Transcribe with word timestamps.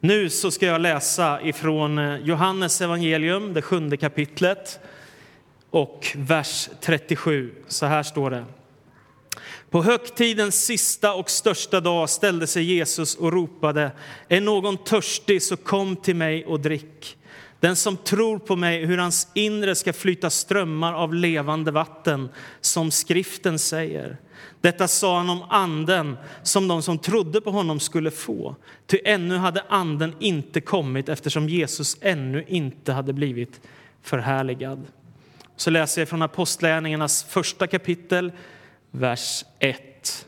Nu 0.00 0.30
så 0.30 0.50
ska 0.50 0.66
jag 0.66 0.80
läsa 0.80 1.42
ifrån 1.42 1.98
eh, 1.98 2.16
Johannes 2.16 2.80
evangelium, 2.80 3.54
det 3.54 3.62
sjunde 3.62 3.96
kapitlet 3.96 4.80
och 5.70 6.06
vers 6.16 6.68
37. 6.80 7.54
Så 7.68 7.86
här 7.86 8.02
står 8.02 8.30
det. 8.30 8.44
På 9.70 9.82
högtidens 9.82 10.64
sista 10.64 11.14
och 11.14 11.30
största 11.30 11.80
dag 11.80 12.10
ställde 12.10 12.46
sig 12.46 12.62
Jesus 12.62 13.14
och 13.14 13.32
ropade, 13.32 13.90
är 14.28 14.40
någon 14.40 14.76
törstig 14.76 15.42
så 15.42 15.56
kom 15.56 15.96
till 15.96 16.16
mig 16.16 16.46
och 16.46 16.60
drick. 16.60 17.17
Den 17.60 17.76
som 17.76 17.96
tror 17.96 18.38
på 18.38 18.56
mig, 18.56 18.86
hur 18.86 18.98
hans 18.98 19.28
inre 19.34 19.74
ska 19.74 19.92
flyta 19.92 20.30
strömmar 20.30 20.92
av 20.92 21.14
levande 21.14 21.70
vatten, 21.70 22.28
som 22.60 22.90
skriften 22.90 23.58
säger. 23.58 24.16
Detta 24.60 24.88
sa 24.88 25.16
han 25.18 25.30
om 25.30 25.42
anden 25.48 26.16
som 26.42 26.68
de 26.68 26.82
som 26.82 26.98
trodde 26.98 27.40
på 27.40 27.50
honom 27.50 27.80
skulle 27.80 28.10
få. 28.10 28.56
Ty 28.86 28.98
ännu 29.04 29.36
hade 29.36 29.64
anden 29.68 30.14
inte 30.20 30.60
kommit 30.60 31.08
eftersom 31.08 31.48
Jesus 31.48 31.96
ännu 32.00 32.44
inte 32.48 32.92
hade 32.92 33.12
blivit 33.12 33.60
förhärligad. 34.02 34.86
Så 35.56 35.70
läser 35.70 36.00
jag 36.00 36.08
från 36.08 36.22
Apostlagärningarnas 36.22 37.24
första 37.24 37.66
kapitel, 37.66 38.32
vers 38.90 39.44
1. 39.58 40.26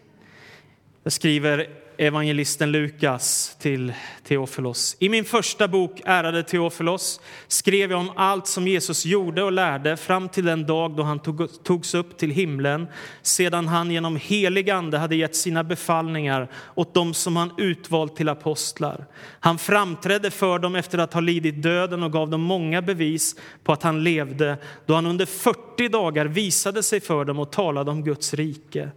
Jag 1.03 1.13
skriver 1.13 1.67
evangelisten 2.01 2.73
Lukas 2.73 3.57
till 3.59 3.93
Teofilos. 4.25 4.97
I 4.99 5.09
min 5.09 5.25
första 5.25 5.69
bok, 5.69 6.01
ärade 6.05 6.43
Teofilos, 6.43 7.21
skrev 7.49 7.91
jag 7.91 8.01
om 8.01 8.11
allt 8.17 8.47
som 8.47 8.69
Jesus 8.69 9.07
gjorde 9.07 9.43
och 9.43 9.53
lärde 9.53 9.97
fram 9.97 10.29
till 10.29 10.45
den 10.45 10.67
dag 10.67 10.97
då 10.97 11.03
han 11.03 11.19
tog, 11.19 11.65
togs 11.65 11.95
upp 11.95 12.19
till 12.19 12.31
himlen 12.31 12.87
sedan 13.23 13.69
han 13.69 13.91
genom 13.91 14.17
helig 14.17 14.71
ande 14.71 14.99
hade 14.99 15.17
gett 15.17 15.37
sina 15.37 15.65
befallningar 15.65 16.49
åt 16.75 16.95
dem 16.95 17.15
som 17.15 17.37
han 17.37 17.53
utvalt 17.59 18.17
till 18.17 18.29
apostlar. 18.29 19.07
Han 19.41 19.59
framträdde 19.59 20.31
för 20.31 20.59
dem 20.59 20.77
efter 20.77 20.99
att 20.99 21.13
ha 21.13 21.21
lidit 21.21 21.63
döden 21.63 22.03
och 22.03 22.13
gav 22.13 22.31
dem 22.31 22.41
många 22.41 22.83
bevis 22.83 23.37
på 23.65 23.73
att 23.73 23.83
han 23.83 24.05
levde 24.05 24.57
då 24.87 24.95
han 24.95 25.07
under 25.07 25.27
40 25.27 25.70
dagar 25.89 26.27
visade 26.27 26.83
sig 26.83 27.01
för 27.01 27.25
dem 27.25 27.39
och 27.39 27.53
talade 27.53 27.91
om 27.91 28.05
Guds 28.05 28.35
rike. 28.35 28.91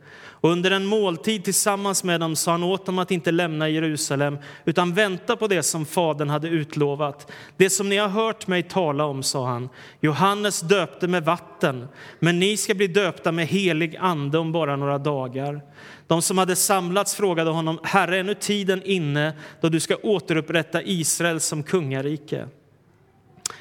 Och 0.44 0.50
under 0.50 0.72
en 0.72 0.86
måltid 0.86 1.44
tillsammans 1.44 2.04
med 2.04 2.20
dem 2.20 2.36
sa 2.36 2.52
han 2.52 2.64
åt 2.64 2.86
dem 2.86 3.00
att 3.00 3.12
inte 3.12 3.32
lämna 3.32 3.70
Jerusalem 3.70 4.38
utan 4.66 4.94
vänta 4.94 5.36
på 5.36 5.48
det 5.48 5.64
som 5.64 5.86
Fadern 5.86 6.30
hade 6.30 6.48
utlovat. 6.48 7.32
Det 7.58 7.70
som 7.70 7.90
ni 7.90 7.98
har 7.98 8.08
hört 8.08 8.48
mig 8.48 8.64
tala 8.64 9.06
om, 9.06 9.24
sa 9.24 9.48
han. 9.48 9.70
Johannes 10.02 10.62
döpte 10.62 11.08
med 11.08 11.26
vatten, 11.26 11.88
men 12.20 12.40
ni 12.40 12.58
ska 12.58 12.74
bli 12.74 12.88
döpta 12.88 13.32
med 13.32 13.48
helig 13.48 13.98
ande 14.00 14.38
om 14.38 14.52
bara 14.52 14.76
några 14.76 14.98
dagar. 14.98 15.62
De 16.08 16.22
som 16.22 16.38
hade 16.38 16.56
samlats 16.56 17.16
frågade 17.16 17.50
honom, 17.50 17.80
Herre, 17.84 18.18
är 18.18 18.24
nu 18.24 18.34
tiden 18.34 18.84
inne 18.84 19.34
då 19.62 19.70
du 19.70 19.80
ska 19.80 19.96
återupprätta 19.96 20.84
Israel 20.84 21.40
som 21.40 21.64
kungarike? 21.64 22.48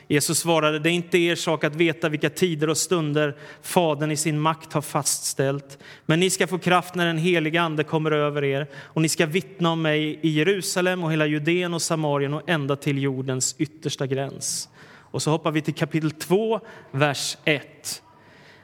Jesus 0.09 0.39
svarade, 0.39 0.79
det 0.79 0.91
är 0.91 0.93
inte 0.93 1.19
er 1.19 1.35
sak 1.35 1.65
att 1.65 1.77
veta 1.77 2.09
vilka 2.09 2.31
tider 2.31 2.69
och 2.69 2.79
stunder 2.79 3.37
Fadern 3.62 4.11
i 4.11 4.17
sin 4.17 4.41
makt 4.41 4.73
har 4.73 4.83
fastställt. 4.83 5.79
Men 6.07 6.21
ni 6.21 6.31
ska 6.31 6.47
få 6.47 6.59
kraft 6.59 6.95
när 6.95 7.07
den 7.07 7.19
heliga 7.19 7.62
Ande 7.62 7.84
kommer 7.84 8.11
över 8.11 8.45
er 8.45 8.67
och 8.75 9.03
ni 9.03 9.09
ska 9.09 9.27
vittna 9.27 9.71
om 9.71 9.83
mig 9.83 10.19
i 10.23 10.29
Jerusalem 10.29 11.05
och 11.05 11.12
hela 11.12 11.27
Judeen 11.27 11.75
och 11.75 11.83
Samarien 11.83 12.34
och 12.34 12.43
ända 12.47 12.77
till 12.77 13.03
jordens 13.03 13.55
yttersta 13.59 14.07
gräns. 14.07 14.69
Och 15.12 15.23
så 15.23 15.31
hoppar 15.31 15.51
vi 15.51 15.61
till 15.61 15.75
kapitel 15.75 16.11
2, 16.11 16.61
vers 16.91 17.37
1. 17.45 18.03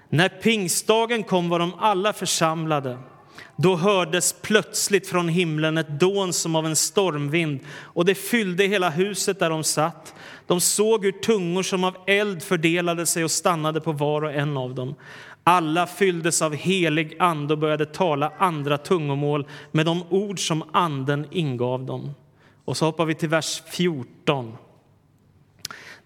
När 0.09 0.29
pingstdagen 0.29 1.23
kom 1.23 1.49
var 1.49 1.59
de 1.59 1.75
alla 1.79 2.13
församlade. 2.13 2.99
Då 3.57 3.77
hördes 3.77 4.33
plötsligt 4.43 5.07
från 5.07 5.29
himlen 5.29 5.79
ett 5.79 6.01
dån 6.01 6.33
som 6.33 6.57
av 6.57 6.67
en 6.67 6.77
stormvind 6.77 7.61
och 7.81 8.05
det 8.05 8.15
fyllde 8.15 8.65
hela 8.65 8.91
huset 8.91 9.39
där 9.39 9.51
de 9.51 9.65
satt. 9.65 10.15
De 10.47 10.61
såg 10.61 11.05
hur 11.05 11.13
tungor 11.13 11.63
som 11.63 11.85
av 11.85 11.97
eld 12.07 12.43
fördelade 12.43 13.07
sig 13.07 13.25
och 13.25 13.31
stannade 13.31 13.81
på 13.81 13.93
var 13.93 14.23
och 14.23 14.33
en 14.33 14.57
av 14.57 14.75
dem. 14.75 14.95
Alla 15.45 15.87
fylldes 15.87 16.43
av 16.43 16.55
helig 16.55 17.17
ande 17.19 17.55
och 17.55 17.59
började 17.59 17.87
tala 17.87 18.33
andra 18.39 18.79
tungomål 18.79 19.47
med 19.73 19.87
de 19.87 20.03
ord 20.11 20.47
som 20.47 20.65
anden 20.73 21.27
ingav 21.31 21.85
dem. 21.87 22.11
Och 22.65 22.77
så 22.77 22.85
hoppar 22.85 23.05
vi 23.05 23.15
till 23.15 23.29
vers 23.29 23.63
14. 23.73 24.57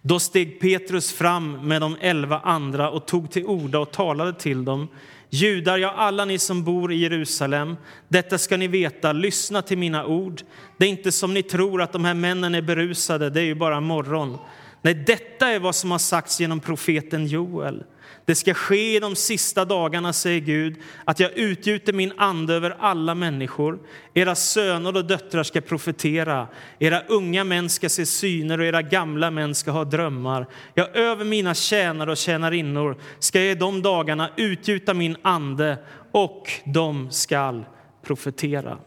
Då 0.01 0.19
steg 0.19 0.59
Petrus 0.59 1.13
fram 1.13 1.67
med 1.67 1.81
de 1.81 1.97
elva 2.01 2.39
andra 2.39 2.89
och 2.89 3.05
tog 3.05 3.31
till 3.31 3.45
orda 3.45 3.79
och 3.79 3.91
talade 3.91 4.33
till 4.33 4.65
dem. 4.65 4.87
Judar, 5.33 5.77
ja, 5.77 5.93
alla 5.97 6.25
ni 6.25 6.39
som 6.39 6.63
bor 6.63 6.91
i 6.91 6.95
Jerusalem, 6.95 7.77
detta 8.07 8.37
ska 8.37 8.57
ni 8.57 8.67
veta, 8.67 9.13
lyssna 9.13 9.61
till 9.61 9.77
mina 9.77 10.05
ord. 10.05 10.41
Det 10.77 10.85
är 10.85 10.89
inte 10.89 11.11
som 11.11 11.33
ni 11.33 11.43
tror 11.43 11.81
att 11.81 11.91
de 11.91 12.05
här 12.05 12.13
männen 12.13 12.55
är 12.55 12.61
berusade, 12.61 13.29
det 13.29 13.41
är 13.41 13.45
ju 13.45 13.55
bara 13.55 13.79
morgon. 13.79 14.37
Nej, 14.81 14.93
detta 14.93 15.47
är 15.47 15.59
vad 15.59 15.75
som 15.75 15.91
har 15.91 15.97
sagts 15.97 16.39
genom 16.39 16.59
profeten 16.59 17.27
Joel. 17.27 17.83
Det 18.25 18.35
ska 18.35 18.53
ske 18.53 18.95
i 18.95 18.99
de 18.99 19.15
sista 19.15 19.65
dagarna, 19.65 20.13
säger 20.13 20.39
Gud, 20.39 20.75
att 21.05 21.19
jag 21.19 21.31
utgjuter 21.37 21.93
min 21.93 22.13
ande 22.17 22.53
över 22.53 22.75
alla 22.79 23.15
människor. 23.15 23.79
Era 24.13 24.35
söner 24.35 24.97
och 24.97 25.05
döttrar 25.05 25.43
ska 25.43 25.61
profetera, 25.61 26.47
era 26.79 27.01
unga 27.07 27.43
män 27.43 27.69
ska 27.69 27.89
se 27.89 28.05
syner 28.05 28.59
och 28.59 28.65
era 28.65 28.81
gamla 28.81 29.31
män 29.31 29.55
ska 29.55 29.71
ha 29.71 29.83
drömmar. 29.83 30.47
Ja, 30.73 30.87
över 30.87 31.25
mina 31.25 31.53
tjänare 31.53 32.11
och 32.11 32.17
tjänarinnor 32.17 32.97
ska 33.19 33.39
jag 33.39 33.51
i 33.51 33.55
de 33.55 33.81
dagarna 33.81 34.29
utgjuta 34.37 34.93
min 34.93 35.17
ande 35.21 35.77
och 36.11 36.51
de 36.65 37.11
skall 37.11 37.65
profetera. 38.05 38.77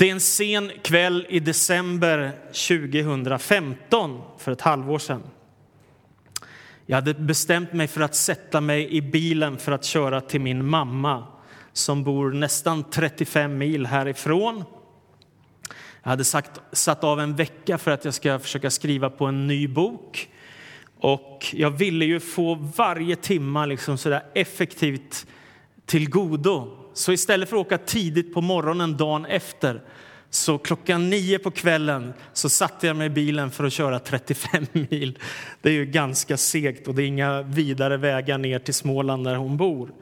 Det 0.00 0.08
är 0.08 0.12
en 0.12 0.20
sen 0.20 0.70
kväll 0.82 1.26
i 1.28 1.40
december 1.40 2.32
2015, 2.46 4.20
för 4.38 4.52
ett 4.52 4.60
halvår 4.60 4.98
sedan. 4.98 5.22
Jag 6.90 6.96
hade 6.96 7.14
bestämt 7.14 7.72
mig 7.72 7.86
för 7.86 8.00
att 8.00 8.14
sätta 8.14 8.60
mig 8.60 8.96
i 8.96 9.02
bilen 9.02 9.58
för 9.58 9.72
att 9.72 9.84
köra 9.84 10.20
till 10.20 10.40
min 10.40 10.66
mamma 10.66 11.26
som 11.72 12.04
bor 12.04 12.32
nästan 12.32 12.84
35 12.90 13.58
mil 13.58 13.86
härifrån. 13.86 14.64
Jag 16.02 16.10
hade 16.10 16.24
sagt, 16.24 16.60
satt 16.72 17.04
av 17.04 17.20
en 17.20 17.36
vecka 17.36 17.78
för 17.78 17.90
att 17.90 18.04
jag 18.04 18.14
ska 18.14 18.38
försöka 18.38 18.70
skriva 18.70 19.10
på 19.10 19.26
en 19.26 19.46
ny 19.46 19.68
bok. 19.68 20.28
Och 21.00 21.46
jag 21.52 21.70
ville 21.70 22.04
ju 22.04 22.20
få 22.20 22.54
varje 22.54 23.16
timma 23.16 23.66
liksom 23.66 23.98
sådär 23.98 24.22
effektivt 24.34 25.26
till 25.86 26.10
godo. 26.10 26.76
Så 26.94 27.12
istället 27.12 27.48
för 27.48 27.56
att 27.56 27.66
åka 27.66 27.78
tidigt 27.78 28.34
på 28.34 28.40
morgonen 28.40 28.96
dagen 28.96 29.26
efter 29.26 29.82
så 30.30 30.58
klockan 30.58 31.10
nio 31.10 31.38
på 31.38 31.50
kvällen 31.50 32.12
så 32.32 32.48
satte 32.48 32.86
jag 32.86 32.96
mig 32.96 33.06
i 33.06 33.10
bilen 33.10 33.50
för 33.50 33.64
att 33.64 33.72
köra 33.72 33.98
35 33.98 34.66
mil. 34.72 35.18
Det 35.60 35.68
är 35.68 35.72
ju 35.72 35.86
ganska 35.86 36.36
segt 36.36 36.88
och 36.88 36.94
det 36.94 37.02
är 37.02 37.06
inga 37.06 37.42
vidare 37.42 37.96
vägar 37.96 38.38
ner 38.38 38.58
till 38.58 38.74
Småland 38.74 39.24
där 39.24 39.36
hon 39.36 39.56
bor. 39.56 39.92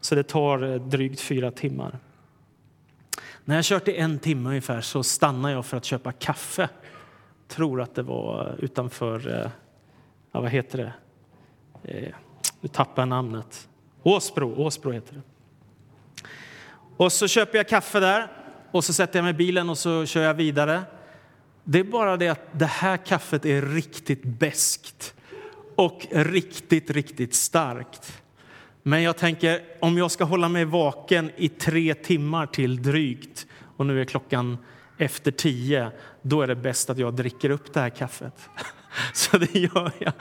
Så 0.00 0.14
det 0.14 0.22
tar 0.22 0.72
eh, 0.72 0.74
drygt 0.74 1.20
fyra 1.20 1.50
timmar. 1.50 1.98
När 3.44 3.54
jag 3.54 3.64
kört 3.64 3.88
i 3.88 3.96
en 3.96 4.18
timme 4.18 4.48
ungefär 4.48 4.80
så 4.80 5.02
stannar 5.02 5.50
jag 5.50 5.66
för 5.66 5.76
att 5.76 5.84
köpa 5.84 6.12
kaffe. 6.12 6.68
Tror 7.48 7.80
att 7.80 7.94
det 7.94 8.02
var 8.02 8.56
utanför, 8.58 9.28
eh, 9.28 9.50
ja, 10.32 10.40
vad 10.40 10.50
heter 10.50 10.78
det? 10.78 10.92
Eh, 11.92 12.14
nu 12.60 12.68
tappar 12.68 13.02
jag 13.02 13.08
namnet. 13.08 13.68
Åsbro, 14.02 14.64
Åsbro 14.64 14.92
heter 14.92 15.14
det. 15.14 15.22
Och 16.96 17.12
så 17.12 17.28
köper 17.28 17.58
jag 17.58 17.68
kaffe 17.68 18.00
där 18.00 18.37
och 18.72 18.84
så 18.84 18.92
sätter 18.92 19.18
jag 19.18 19.24
mig 19.24 19.30
i 19.30 19.34
bilen 19.34 19.70
och 19.70 19.78
så 19.78 20.06
kör 20.06 20.22
jag 20.22 20.34
vidare. 20.34 20.82
Det 21.64 21.78
är 21.78 21.84
bara 21.84 22.16
det 22.16 22.28
att 22.28 22.46
det 22.52 22.66
här 22.66 22.96
kaffet 22.96 23.44
är 23.44 23.62
riktigt 23.62 24.24
beskt 24.24 25.14
och 25.76 26.06
riktigt, 26.10 26.90
riktigt 26.90 27.34
starkt. 27.34 28.22
Men 28.82 29.02
jag 29.02 29.16
tänker, 29.16 29.60
om 29.80 29.98
jag 29.98 30.10
ska 30.10 30.24
hålla 30.24 30.48
mig 30.48 30.64
vaken 30.64 31.30
i 31.36 31.48
tre 31.48 31.94
timmar 31.94 32.46
till 32.46 32.82
drygt 32.82 33.46
och 33.76 33.86
nu 33.86 34.00
är 34.00 34.04
klockan 34.04 34.58
efter 34.98 35.30
tio, 35.30 35.90
då 36.22 36.42
är 36.42 36.46
det 36.46 36.56
bäst 36.56 36.90
att 36.90 36.98
jag 36.98 37.14
dricker 37.14 37.50
upp 37.50 37.74
det 37.74 37.80
här 37.80 37.90
kaffet. 37.90 38.34
Så 39.12 39.38
det 39.38 39.54
gör 39.54 39.92
jag. 39.98 40.12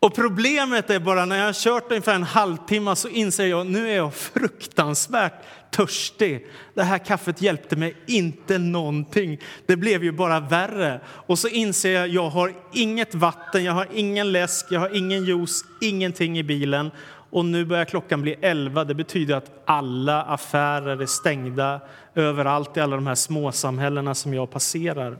Och 0.00 0.14
problemet 0.14 0.90
är 0.90 1.00
bara 1.00 1.24
när 1.24 1.38
jag 1.38 1.46
har 1.46 1.52
kört 1.52 1.90
ungefär 1.90 2.14
en 2.14 2.22
halvtimme 2.22 2.96
så 2.96 3.08
inser 3.08 3.46
jag 3.46 3.66
nu 3.66 3.90
är 3.90 3.96
jag 3.96 4.14
fruktansvärt 4.14 5.32
törstig. 5.70 6.46
Det 6.74 6.82
här 6.82 6.98
kaffet 6.98 7.42
hjälpte 7.42 7.76
mig 7.76 7.96
inte 8.06 8.58
någonting. 8.58 9.38
Det 9.66 9.76
blev 9.76 10.04
ju 10.04 10.12
bara 10.12 10.40
värre. 10.40 11.00
Och 11.06 11.38
så 11.38 11.48
inser 11.48 11.92
jag 11.92 12.08
jag 12.08 12.30
har 12.30 12.54
inget 12.72 13.14
vatten, 13.14 13.64
jag 13.64 13.72
har 13.72 13.86
ingen 13.94 14.32
läsk, 14.32 14.66
jag 14.70 14.80
har 14.80 14.96
ingen 14.96 15.24
juice, 15.24 15.64
ingenting 15.80 16.38
i 16.38 16.42
bilen. 16.42 16.90
Och 17.30 17.44
nu 17.44 17.64
börjar 17.64 17.84
klockan 17.84 18.22
bli 18.22 18.32
elva. 18.40 18.84
Det 18.84 18.94
betyder 18.94 19.36
att 19.36 19.62
alla 19.64 20.22
affärer 20.22 21.02
är 21.02 21.06
stängda 21.06 21.80
överallt 22.14 22.76
i 22.76 22.80
alla 22.80 22.96
de 22.96 23.06
här 23.06 23.14
småsamhällena 23.14 24.14
som 24.14 24.34
jag 24.34 24.50
passerar. 24.50 25.18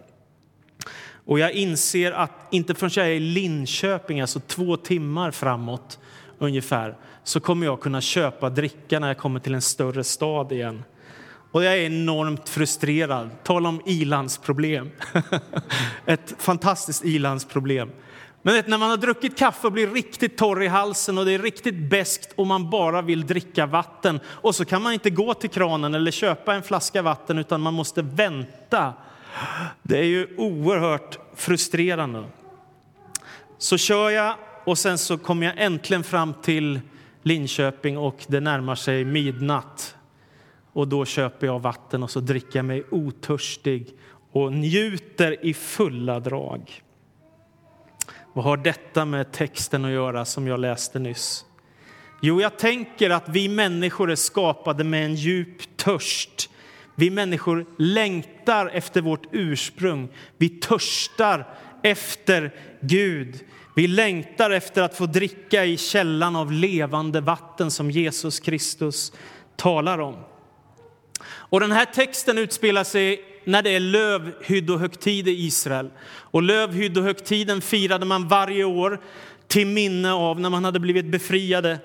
Och 1.29 1.39
jag 1.39 1.53
inser 1.53 2.13
att 2.13 2.31
inte 2.51 2.75
förrän 2.75 2.91
jag 2.95 3.07
är 3.07 3.11
i 3.11 3.21
Linköping, 3.21 4.21
alltså 4.21 4.41
två 4.41 4.77
timmar 4.77 5.31
framåt 5.31 5.99
ungefär, 6.39 6.97
så 7.25 7.41
kommer 7.41 7.67
jag 7.67 7.81
kunna 7.81 8.01
köpa 8.01 8.51
dricka 8.51 8.99
när 8.99 9.09
jag 9.09 9.19
kommer 9.19 9.41
till 9.41 9.55
en 9.55 9.63
större 9.63 10.05
stad 10.05 10.53
igen. 10.53 10.85
Och 11.53 11.65
jag 11.65 11.75
är 11.75 11.87
enormt 11.87 12.49
frustrerad. 12.49 13.31
Tala 13.43 13.69
om 13.69 13.83
ilandsproblem. 13.87 14.91
Ett 16.07 16.35
fantastiskt 16.39 17.05
ilandsproblem. 17.05 17.91
Men 18.43 18.55
vet, 18.55 18.69
när 18.69 18.79
man 18.79 18.91
har 18.91 18.97
druckit 18.97 19.39
kaffe 19.39 19.67
och 19.67 19.73
blir 19.73 19.89
riktigt 19.89 20.39
torr 20.39 20.63
i 20.63 20.67
halsen 20.67 21.19
och 21.19 21.25
det 21.25 21.33
är 21.33 21.39
riktigt 21.39 21.91
bäst 21.91 22.33
och 22.37 22.47
man 22.47 22.71
bara 22.71 23.03
vill 23.03 23.27
dricka 23.27 23.67
vatten 23.67 24.21
och 24.27 24.55
så 24.55 24.65
kan 24.65 24.83
man 24.83 24.93
inte 24.93 25.11
gå 25.11 25.35
till 25.35 25.51
kranen 25.51 25.95
eller 25.95 26.11
köpa 26.11 26.55
en 26.55 26.63
flaska 26.63 27.03
vatten 27.03 27.39
utan 27.39 27.61
man 27.61 27.75
måste 27.75 28.03
vänta. 28.03 28.93
Det 29.83 29.99
är 29.99 30.05
ju 30.05 30.37
oerhört 30.37 31.19
frustrerande. 31.35 32.25
Så 33.59 33.77
kör 33.79 34.11
jag 34.11 34.35
och 34.65 34.79
sen 34.79 34.99
så 34.99 35.19
kommer 35.19 35.47
jag 35.47 35.55
äntligen 35.59 36.05
fram 36.05 36.35
till 36.43 36.81
Linköping 37.23 37.99
och 37.99 38.25
det 38.27 38.41
närmar 38.41 38.75
sig 38.75 39.05
midnatt. 39.05 39.97
Och 40.73 40.89
då 40.89 41.05
köper 41.05 41.47
jag 41.47 41.61
vatten 41.61 42.03
och 42.03 42.11
så 42.11 42.21
dricker 42.21 42.59
jag 42.59 42.65
mig 42.65 42.85
otörstig 42.91 43.95
och 44.33 44.53
njuter 44.53 45.45
i 45.45 45.55
fulla 45.55 46.21
drag. 46.21 46.83
Vad 48.33 48.45
har 48.45 48.57
detta 48.57 49.05
med 49.05 49.33
texten 49.33 49.85
att 49.85 49.91
göra 49.91 50.25
som 50.25 50.47
jag 50.47 50.61
läste 50.61 50.99
nyss? 50.99 51.45
Jo, 52.23 52.41
jag 52.41 52.59
tänker 52.59 53.11
att 53.11 53.29
vi 53.29 53.49
människor 53.49 54.11
är 54.11 54.17
skapade 54.17 54.85
med 54.85 55.05
en 55.05 55.15
djup 55.15 55.77
törst. 55.77 56.51
Vi 56.99 57.11
människor 57.11 57.67
längtar 57.79 58.67
efter 58.67 59.01
vårt 59.01 59.27
ursprung. 59.33 60.09
Vi 60.39 60.49
törstar 60.49 61.47
efter 61.83 62.55
Gud. 62.81 63.41
Vi 63.77 63.87
längtar 63.87 64.51
efter 64.51 64.83
att 64.83 64.97
få 64.97 65.07
dricka 65.07 65.65
i 65.65 65.77
källan 65.77 66.37
av 66.37 66.53
levande 66.53 67.21
vatten 67.21 67.71
som 67.71 67.91
Jesus 67.91 68.41
Kristus 68.41 69.13
talar 69.57 69.99
om. 69.99 70.17
Och 71.29 71.61
den 71.61 71.73
här 71.73 71.85
texten 71.85 72.39
utspelar 72.39 72.85
sig 72.85 73.25
när 73.45 73.63
det 73.63 73.71
är 73.71 73.81
lövhyddohögtid 73.81 75.29
i 75.29 75.47
Israel. 75.47 75.91
Och 76.09 76.43
lövhyddohögtiden 76.43 77.61
firade 77.61 78.07
man 78.07 78.29
varje 78.29 78.65
år 78.65 79.01
till 79.47 79.67
minne 79.67 80.13
av 80.13 80.41
när 80.41 80.51
man 80.51 80.65
hade 80.65 80.81
blivit 80.81 81.07
befriade 81.07 81.79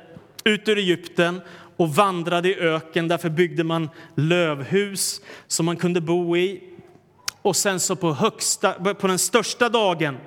ut 0.43 0.69
ur 0.69 0.77
Egypten 0.77 1.41
och 1.83 1.95
vandrade 1.95 2.49
i 2.49 2.59
öken. 2.59 3.07
Därför 3.07 3.29
byggde 3.29 3.63
man 3.63 3.89
lövhus 4.15 5.21
som 5.47 5.65
man 5.65 5.77
kunde 5.77 6.01
bo 6.01 6.37
i. 6.37 6.63
Och 7.41 7.55
sen 7.55 7.79
så 7.79 7.95
på, 7.95 8.13
högsta, 8.13 8.73
på 8.73 9.07
den 9.07 9.19
största 9.19 9.69
dagen 9.69 10.17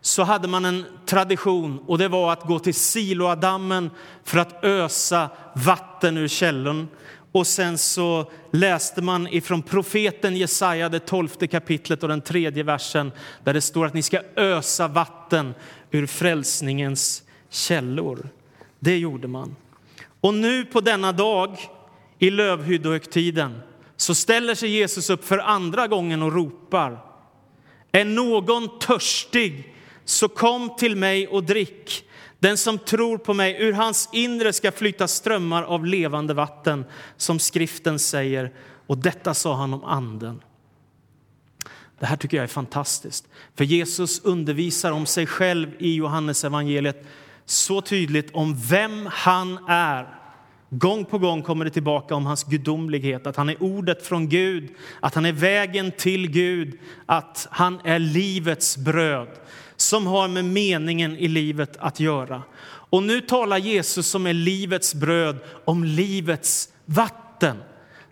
så 0.00 0.22
hade 0.22 0.48
man 0.48 0.64
en 0.64 0.84
tradition 1.06 1.78
och 1.86 1.98
det 1.98 2.08
var 2.08 2.32
att 2.32 2.42
gå 2.42 2.58
till 2.58 2.74
Siloadammen 2.74 3.90
för 4.24 4.38
att 4.38 4.64
ösa 4.64 5.30
vatten 5.54 6.16
ur 6.16 6.28
källan 6.28 6.88
och 7.32 7.46
sen 7.46 7.78
så 7.78 8.30
läste 8.50 9.02
man 9.02 9.26
ifrån 9.26 9.62
profeten 9.62 10.36
Jesaja, 10.36 10.88
det 10.88 11.00
tolfte 11.00 11.46
kapitlet 11.46 12.02
och 12.02 12.08
den 12.08 12.20
tredje 12.20 12.62
versen 12.62 13.12
där 13.44 13.54
det 13.54 13.60
står 13.60 13.86
att 13.86 13.94
ni 13.94 14.02
ska 14.02 14.20
ösa 14.36 14.88
vatten 14.88 15.54
ur 15.90 16.06
frälsningens 16.06 17.22
källor. 17.50 18.28
Det 18.78 18.98
gjorde 18.98 19.28
man. 19.28 19.56
Och 20.20 20.34
nu 20.34 20.64
på 20.64 20.80
denna 20.80 21.12
dag 21.12 21.58
i 22.18 22.30
lövhyddohögtiden 22.30 23.60
så 23.96 24.14
ställer 24.14 24.54
sig 24.54 24.68
Jesus 24.68 25.10
upp 25.10 25.24
för 25.24 25.38
andra 25.38 25.86
gången 25.86 26.22
och 26.22 26.32
ropar. 26.32 27.04
Är 27.92 28.04
någon 28.04 28.78
törstig 28.78 29.74
så 30.04 30.28
kom 30.28 30.76
till 30.76 30.96
mig 30.96 31.28
och 31.28 31.44
drick. 31.44 32.04
Den 32.38 32.56
som 32.56 32.78
tror 32.78 33.18
på 33.18 33.34
mig, 33.34 33.56
ur 33.62 33.72
hans 33.72 34.08
inre 34.12 34.52
ska 34.52 34.72
flyta 34.72 35.08
strömmar 35.08 35.62
av 35.62 35.86
levande 35.86 36.34
vatten, 36.34 36.84
som 37.16 37.38
skriften 37.38 37.98
säger. 37.98 38.52
Och 38.86 38.98
detta 38.98 39.34
sa 39.34 39.54
han 39.54 39.74
om 39.74 39.84
anden. 39.84 40.42
Det 41.98 42.06
här 42.06 42.16
tycker 42.16 42.36
jag 42.36 42.44
är 42.44 42.48
fantastiskt, 42.48 43.28
för 43.56 43.64
Jesus 43.64 44.20
undervisar 44.24 44.92
om 44.92 45.06
sig 45.06 45.26
själv 45.26 45.70
i 45.78 45.94
Johannes 45.94 46.44
evangeliet 46.44 47.06
så 47.50 47.80
tydligt 47.80 48.30
om 48.34 48.54
vem 48.68 49.08
han 49.12 49.58
är. 49.68 50.14
Gång 50.70 51.04
på 51.04 51.18
gång 51.18 51.42
kommer 51.42 51.64
det 51.64 51.70
tillbaka 51.70 52.14
om 52.14 52.26
hans 52.26 52.44
gudomlighet, 52.44 53.26
att 53.26 53.36
han 53.36 53.48
är 53.48 53.62
ordet 53.62 54.06
från 54.06 54.28
Gud, 54.28 54.68
att 55.00 55.14
han 55.14 55.24
är 55.24 55.32
vägen 55.32 55.92
till 55.92 56.30
Gud, 56.30 56.78
att 57.06 57.48
han 57.50 57.80
är 57.84 57.98
livets 57.98 58.76
bröd 58.76 59.28
som 59.76 60.06
har 60.06 60.28
med 60.28 60.44
meningen 60.44 61.16
i 61.16 61.28
livet 61.28 61.76
att 61.76 62.00
göra. 62.00 62.42
Och 62.90 63.02
nu 63.02 63.20
talar 63.20 63.58
Jesus 63.58 64.06
som 64.06 64.26
är 64.26 64.32
livets 64.32 64.94
bröd 64.94 65.38
om 65.64 65.84
livets 65.84 66.68
vatten 66.84 67.56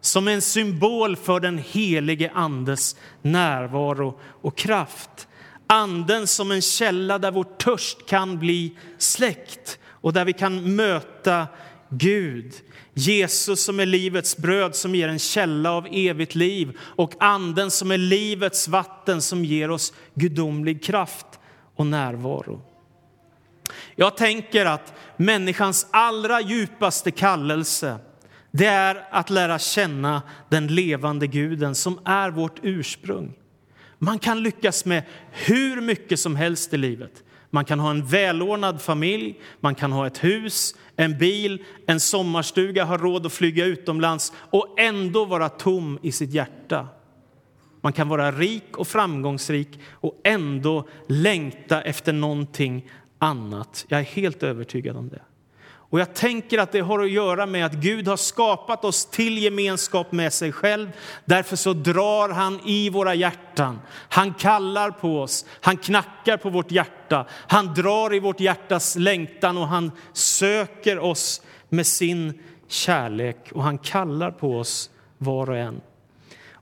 som 0.00 0.28
en 0.28 0.42
symbol 0.42 1.16
för 1.16 1.40
den 1.40 1.58
helige 1.58 2.30
Andes 2.34 2.96
närvaro 3.22 4.20
och 4.22 4.58
kraft. 4.58 5.25
Anden 5.66 6.26
som 6.26 6.50
en 6.50 6.62
källa 6.62 7.18
där 7.18 7.30
vår 7.30 7.44
törst 7.44 8.06
kan 8.06 8.38
bli 8.38 8.76
släckt 8.98 9.78
och 9.88 10.12
där 10.12 10.24
vi 10.24 10.32
kan 10.32 10.76
möta 10.76 11.46
Gud. 11.88 12.54
Jesus 12.94 13.64
som 13.64 13.80
är 13.80 13.86
livets 13.86 14.36
bröd 14.36 14.74
som 14.74 14.94
ger 14.94 15.08
en 15.08 15.18
källa 15.18 15.72
av 15.72 15.86
evigt 15.90 16.34
liv 16.34 16.78
och 16.80 17.12
anden 17.20 17.70
som 17.70 17.90
är 17.90 17.98
livets 17.98 18.68
vatten 18.68 19.22
som 19.22 19.44
ger 19.44 19.70
oss 19.70 19.92
gudomlig 20.14 20.84
kraft 20.84 21.26
och 21.76 21.86
närvaro. 21.86 22.60
Jag 23.94 24.16
tänker 24.16 24.66
att 24.66 24.94
människans 25.16 25.86
allra 25.90 26.40
djupaste 26.40 27.10
kallelse 27.10 27.98
det 28.50 28.66
är 28.66 29.08
att 29.10 29.30
lära 29.30 29.58
känna 29.58 30.22
den 30.48 30.66
levande 30.66 31.26
guden 31.26 31.74
som 31.74 32.00
är 32.04 32.30
vårt 32.30 32.58
ursprung. 32.62 33.34
Man 33.98 34.18
kan 34.18 34.42
lyckas 34.42 34.84
med 34.84 35.02
hur 35.30 35.80
mycket 35.80 36.20
som 36.20 36.36
helst 36.36 36.74
i 36.74 36.76
livet. 36.76 37.22
Man 37.50 37.64
kan 37.64 37.80
ha 37.80 37.90
en 37.90 38.06
välordnad 38.06 38.82
familj, 38.82 39.40
man 39.60 39.74
kan 39.74 39.92
ha 39.92 40.06
ett 40.06 40.24
hus, 40.24 40.74
en 40.96 41.18
bil, 41.18 41.64
en 41.86 42.00
sommarstuga, 42.00 42.84
ha 42.84 42.96
råd 42.96 43.26
att 43.26 43.32
flyga 43.32 43.64
utomlands 43.64 44.32
och 44.36 44.80
ändå 44.80 45.24
vara 45.24 45.48
tom 45.48 45.98
i 46.02 46.12
sitt 46.12 46.30
hjärta. 46.30 46.88
Man 47.80 47.92
kan 47.92 48.08
vara 48.08 48.32
rik 48.32 48.76
och 48.76 48.88
framgångsrik 48.88 49.80
och 49.90 50.20
ändå 50.24 50.88
längta 51.08 51.82
efter 51.82 52.12
någonting 52.12 52.90
annat. 53.18 53.84
Jag 53.88 54.00
är 54.00 54.04
helt 54.04 54.42
övertygad 54.42 54.96
om 54.96 55.08
det. 55.08 55.22
Och 55.90 56.00
jag 56.00 56.14
tänker 56.14 56.58
att 56.58 56.72
det 56.72 56.80
har 56.80 56.98
att 56.98 57.10
göra 57.10 57.46
med 57.46 57.66
att 57.66 57.72
Gud 57.72 58.08
har 58.08 58.16
skapat 58.16 58.84
oss 58.84 59.06
till 59.06 59.38
gemenskap 59.38 60.12
med 60.12 60.32
sig 60.32 60.52
själv. 60.52 60.88
Därför 61.24 61.56
så 61.56 61.72
drar 61.72 62.28
han 62.28 62.60
i 62.64 62.90
våra 62.90 63.14
hjärtan. 63.14 63.80
Han 64.08 64.34
kallar 64.34 64.90
på 64.90 65.20
oss, 65.20 65.46
han 65.60 65.76
knackar 65.76 66.36
på 66.36 66.50
vårt 66.50 66.70
hjärta. 66.70 67.26
Han 67.30 67.74
drar 67.74 68.14
i 68.14 68.20
vårt 68.20 68.40
hjärtas 68.40 68.96
längtan 68.96 69.58
och 69.58 69.68
han 69.68 69.92
söker 70.12 70.98
oss 70.98 71.42
med 71.68 71.86
sin 71.86 72.40
kärlek 72.68 73.52
och 73.52 73.62
han 73.62 73.78
kallar 73.78 74.30
på 74.30 74.58
oss 74.58 74.90
var 75.18 75.50
och 75.50 75.56
en. 75.56 75.80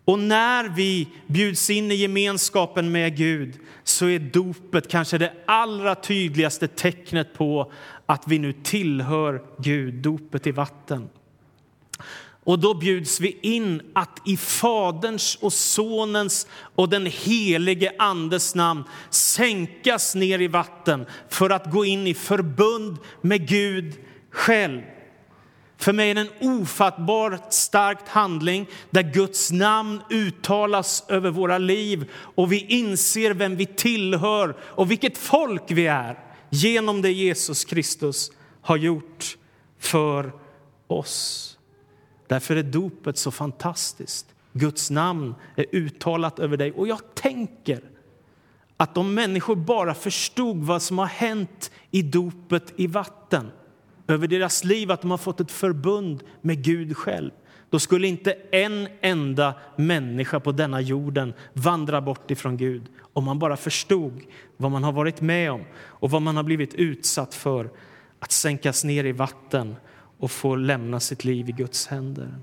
Och 0.05 0.19
när 0.19 0.69
vi 0.69 1.09
bjuds 1.27 1.71
in 1.71 1.91
i 1.91 1.95
gemenskapen 1.95 2.93
med 2.93 3.17
Gud 3.17 3.55
så 3.85 4.07
är 4.07 4.19
dopet 4.19 4.89
kanske 4.89 5.19
det 5.19 5.33
allra 5.47 5.95
tydligaste 5.95 6.69
tecknet 6.69 7.35
på 7.35 7.73
att 8.07 8.29
vi 8.29 8.39
nu 8.39 8.53
tillhör 8.53 9.43
Gud, 9.59 9.95
dopet 9.95 10.47
i 10.47 10.51
vatten. 10.53 11.09
Och 12.45 12.59
då 12.59 12.75
bjuds 12.75 13.21
vi 13.21 13.39
in 13.43 13.83
att 13.93 14.21
i 14.25 14.37
Faderns 14.37 15.39
och 15.41 15.53
Sonens 15.53 16.47
och 16.75 16.89
den 16.89 17.07
helige 17.07 17.93
Andes 17.99 18.55
namn 18.55 18.85
sänkas 19.11 20.15
ner 20.15 20.41
i 20.41 20.49
vatten 20.49 21.07
för 21.29 21.51
att 21.51 21.71
gå 21.71 21.85
in 21.85 22.07
i 22.07 22.15
förbund 22.15 22.97
med 23.21 23.49
Gud 23.49 23.95
själv. 24.31 24.83
För 25.77 25.93
mig 25.93 26.11
är 26.11 26.15
det 26.15 26.21
en 26.21 26.61
ofattbart 26.61 27.53
stark 27.53 28.09
handling 28.09 28.67
där 28.91 29.03
Guds 29.03 29.53
namn 29.53 30.01
uttalas 30.11 31.05
över 31.09 31.31
våra 31.31 31.59
liv 31.59 32.11
och 32.15 32.53
vi 32.53 32.67
inser 32.67 33.35
vem 33.35 33.57
vi 33.57 33.67
tillhör 33.67 34.57
och 34.61 34.91
vilket 34.91 35.19
folk 35.19 35.63
vi 35.67 35.87
är 35.87 36.19
genom 36.55 37.03
det 37.03 37.13
Jesus 37.13 37.65
Kristus 37.65 38.33
har 38.61 38.77
gjort 38.77 39.37
för 39.79 40.33
oss. 40.87 41.59
Därför 42.27 42.57
är 42.57 42.63
dopet 42.63 43.19
så 43.19 43.31
fantastiskt. 43.31 44.27
Guds 44.53 44.91
namn 44.91 45.35
är 45.57 45.67
uttalat 45.73 46.39
över 46.39 46.57
dig. 46.57 46.73
Och 46.73 46.89
jag 46.89 47.15
tänker 47.15 47.81
att 48.77 48.97
om 48.97 49.15
människor 49.15 49.57
bara 49.57 49.95
förstod 49.95 50.57
vad 50.57 50.83
som 50.83 50.99
har 50.99 51.07
hänt 51.07 51.71
i 51.91 52.03
dopet 52.03 52.73
i 52.77 52.87
vatten 52.87 53.51
över 54.07 54.29
deras 54.29 54.65
liv, 54.65 54.91
att 54.91 55.01
de 55.01 55.11
har 55.11 55.19
fått 55.19 55.41
ett 55.41 55.51
förbund 55.51 56.23
med 56.41 56.65
Gud 56.65 56.97
själv 56.97 57.31
då 57.75 57.79
skulle 57.79 58.09
inte 58.09 58.37
en 58.51 58.89
enda 59.01 59.55
människa 59.77 60.41
på 60.41 60.53
denna 60.53 60.81
jorden 60.81 61.35
vandra 61.53 62.01
bort 62.01 62.31
ifrån 62.31 62.57
Gud 62.57 62.83
om 63.13 63.25
man 63.25 63.39
bara 63.39 63.57
förstod 63.57 64.23
vad 64.57 64.71
man 64.71 64.85
har 64.85 64.93
varit 64.93 65.21
med 65.21 65.53
om 65.53 65.65
och 65.77 66.11
vad 66.11 66.23
man 66.23 66.37
har 66.37 66.43
blivit 66.43 66.75
utsatt 66.75 67.35
för 67.35 67.71
att 68.19 68.33
sänkas 68.33 68.85
ner 68.85 69.05
i 69.05 69.13
vatten 69.13 69.77
och 70.19 70.31
få 70.31 70.57
lämna 70.57 71.01
sitt 71.01 71.25
liv 71.25 71.49
i 71.49 71.53
Guds 71.53 71.87
händer. 71.87 72.35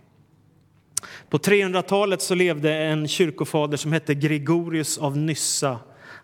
På 1.29 1.37
300-talet 1.37 2.21
så 2.21 2.35
levde 2.35 2.73
en 2.73 3.07
kyrkofader 3.07 3.77
som 3.77 3.93
hette 3.93 4.15
Gregorius 4.15 4.97
av 4.97 5.17
Nyssa. 5.17 5.79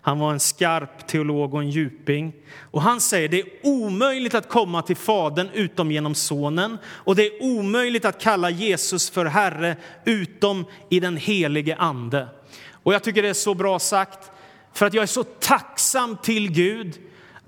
Han 0.08 0.20
var 0.20 0.32
en 0.32 0.40
skarp 0.40 1.08
teolog 1.08 1.54
och 1.54 1.62
en 1.62 1.70
djuping. 1.70 2.34
Och 2.72 2.82
han 2.82 3.02
säger 3.02 3.30
det 3.30 3.40
är 3.40 3.48
omöjligt 3.64 4.36
att 4.36 4.50
komma 4.50 4.82
till 4.82 4.96
Fadern 4.96 5.50
utom 5.54 5.92
genom 5.92 6.16
Sonen 6.16 6.78
och 6.88 7.16
det 7.16 7.28
är 7.28 7.44
omöjligt 7.44 8.06
att 8.06 8.22
kalla 8.22 8.50
Jesus 8.50 9.10
för 9.10 9.26
Herre 9.26 9.76
utom 10.06 10.66
i 10.90 11.00
den 11.00 11.18
helige 11.18 11.76
Ande. 11.76 12.28
Och 12.72 12.94
jag 12.94 13.04
tycker 13.04 13.22
det 13.22 13.30
är 13.30 13.34
så 13.34 13.54
bra 13.54 13.80
sagt, 13.80 14.32
för 14.74 14.86
att 14.86 14.94
jag 14.94 15.04
är 15.04 15.08
så 15.08 15.24
tacksam 15.24 16.18
till 16.24 16.52
Gud 16.52 17.00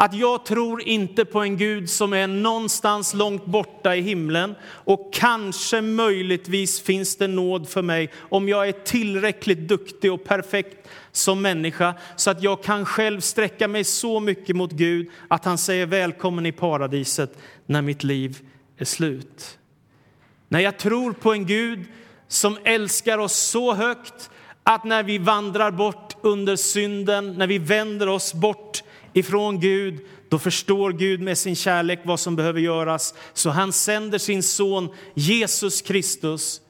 att 0.01 0.13
jag 0.13 0.45
tror 0.45 0.81
inte 0.81 1.25
på 1.25 1.39
en 1.39 1.57
Gud 1.57 1.89
som 1.89 2.13
är 2.13 2.27
någonstans 2.27 3.13
långt 3.13 3.45
borta 3.45 3.95
i 3.95 4.01
himlen 4.01 4.55
och 4.65 5.13
kanske 5.13 5.81
möjligtvis 5.81 6.81
finns 6.81 7.15
det 7.15 7.27
nåd 7.27 7.69
för 7.69 7.81
mig 7.81 8.09
om 8.19 8.49
jag 8.49 8.67
är 8.67 8.71
tillräckligt 8.71 9.67
duktig 9.67 10.13
och 10.13 10.23
perfekt 10.23 10.87
som 11.11 11.41
människa 11.41 11.93
så 12.15 12.31
att 12.31 12.43
jag 12.43 12.63
kan 12.63 12.85
själv 12.85 13.19
sträcka 13.19 13.67
mig 13.67 13.83
så 13.83 14.19
mycket 14.19 14.55
mot 14.55 14.71
Gud 14.71 15.09
att 15.27 15.45
han 15.45 15.57
säger 15.57 15.85
välkommen 15.85 16.45
i 16.45 16.51
paradiset 16.51 17.37
när 17.65 17.81
mitt 17.81 18.03
liv 18.03 18.37
är 18.77 18.85
slut. 18.85 19.57
När 20.47 20.59
jag 20.59 20.77
tror 20.77 21.13
på 21.13 21.33
en 21.33 21.45
Gud 21.45 21.85
som 22.27 22.57
älskar 22.63 23.17
oss 23.17 23.33
så 23.33 23.73
högt 23.73 24.29
att 24.63 24.83
när 24.83 25.03
vi 25.03 25.17
vandrar 25.17 25.71
bort 25.71 26.15
under 26.21 26.55
synden, 26.55 27.33
när 27.33 27.47
vi 27.47 27.57
vänder 27.57 28.09
oss 28.09 28.33
bort 28.33 28.83
ifrån 29.13 29.59
Gud, 29.59 29.99
då 30.29 30.39
förstår 30.39 30.91
Gud 30.91 31.21
med 31.21 31.37
sin 31.37 31.55
kärlek 31.55 31.99
vad 32.03 32.19
som 32.19 32.35
behöver 32.35 32.59
göras. 32.59 33.13
Så 33.33 33.49
han 33.49 33.73
sänder 33.73 34.17
sin 34.17 34.43
son 34.43 34.89
Jesus 35.13 35.81
Kristus. 35.81 36.61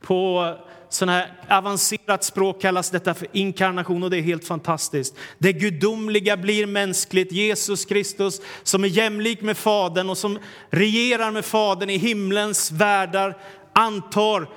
På 0.00 0.54
sån 0.88 1.08
här 1.08 1.32
avancerat 1.48 2.24
språk 2.24 2.62
kallas 2.62 2.90
detta 2.90 3.14
för 3.14 3.28
inkarnation 3.32 4.02
och 4.02 4.10
det 4.10 4.18
är 4.18 4.22
helt 4.22 4.46
fantastiskt. 4.46 5.14
Det 5.38 5.52
gudomliga 5.52 6.36
blir 6.36 6.66
mänskligt. 6.66 7.32
Jesus 7.32 7.84
Kristus 7.84 8.40
som 8.62 8.84
är 8.84 8.88
jämlik 8.88 9.42
med 9.42 9.56
Fadern 9.56 10.10
och 10.10 10.18
som 10.18 10.38
regerar 10.70 11.30
med 11.30 11.44
Fadern 11.44 11.90
i 11.90 11.96
himlens 11.96 12.70
världar 12.72 13.38
antar 13.72 14.48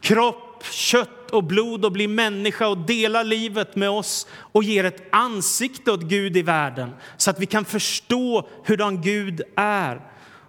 kropp 0.00 0.64
kött 0.64 1.17
och 1.30 1.44
blod 1.44 1.84
och 1.84 1.92
blir 1.92 2.08
människa 2.08 2.68
och 2.68 2.78
delar 2.78 3.24
livet 3.24 3.76
med 3.76 3.90
oss 3.90 4.26
och 4.52 4.64
ger 4.64 4.84
ett 4.84 5.02
ansikte 5.12 5.92
åt 5.92 6.02
Gud 6.02 6.36
i 6.36 6.42
världen 6.42 6.90
så 7.16 7.30
att 7.30 7.40
vi 7.40 7.46
kan 7.46 7.64
förstå 7.64 8.48
hurdan 8.64 9.00
Gud 9.02 9.42
är. 9.56 10.00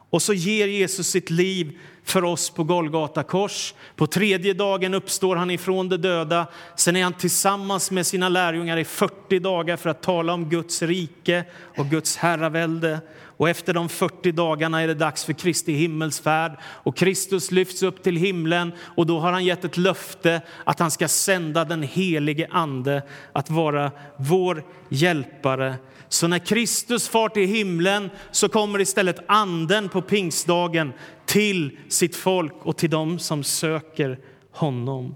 Och 0.09 0.21
så 0.21 0.33
ger 0.33 0.67
Jesus 0.67 1.07
sitt 1.07 1.29
liv 1.29 1.77
för 2.03 2.23
oss 2.23 2.49
på 2.49 2.63
Golgata 2.63 3.23
kors. 3.23 3.73
På 3.95 4.07
tredje 4.07 4.53
dagen 4.53 4.93
uppstår 4.93 5.35
han 5.35 5.51
ifrån 5.51 5.89
de 5.89 5.97
döda. 5.97 6.47
Sen 6.75 6.95
är 6.95 7.03
han 7.03 7.13
tillsammans 7.13 7.91
med 7.91 8.07
sina 8.07 8.29
lärjungar 8.29 8.77
i 8.77 8.85
40 8.85 9.39
dagar 9.39 9.77
för 9.77 9.89
att 9.89 10.01
tala 10.01 10.33
om 10.33 10.49
Guds 10.49 10.81
rike 10.81 11.43
och 11.77 11.85
Guds 11.85 12.17
herravälde. 12.17 12.99
Och 13.39 13.49
efter 13.49 13.73
de 13.73 13.89
40 13.89 14.31
dagarna 14.31 14.81
är 14.81 14.87
det 14.87 14.93
dags 14.93 15.25
för 15.25 15.33
Kristi 15.33 15.73
himmelsfärd 15.73 16.57
och 16.63 16.97
Kristus 16.97 17.51
lyfts 17.51 17.83
upp 17.83 18.03
till 18.03 18.15
himlen 18.15 18.71
och 18.79 19.05
då 19.05 19.19
har 19.19 19.31
han 19.31 19.45
gett 19.45 19.65
ett 19.65 19.77
löfte 19.77 20.41
att 20.63 20.79
han 20.79 20.91
ska 20.91 21.07
sända 21.07 21.65
den 21.65 21.83
helige 21.83 22.47
ande 22.51 23.03
att 23.33 23.49
vara 23.49 23.91
vår 24.17 24.63
hjälpare. 24.89 25.75
Så 26.09 26.27
när 26.27 26.39
Kristus 26.39 27.07
far 27.07 27.29
till 27.29 27.47
himlen 27.47 28.09
så 28.31 28.49
kommer 28.49 28.81
istället 28.81 29.19
anden 29.27 29.89
på 29.89 30.01
pingstdagen 30.01 30.93
till 31.25 31.77
sitt 31.89 32.15
folk 32.15 32.55
och 32.61 32.77
till 32.77 32.89
dem 32.89 33.19
som 33.19 33.43
söker 33.43 34.19
honom. 34.51 35.15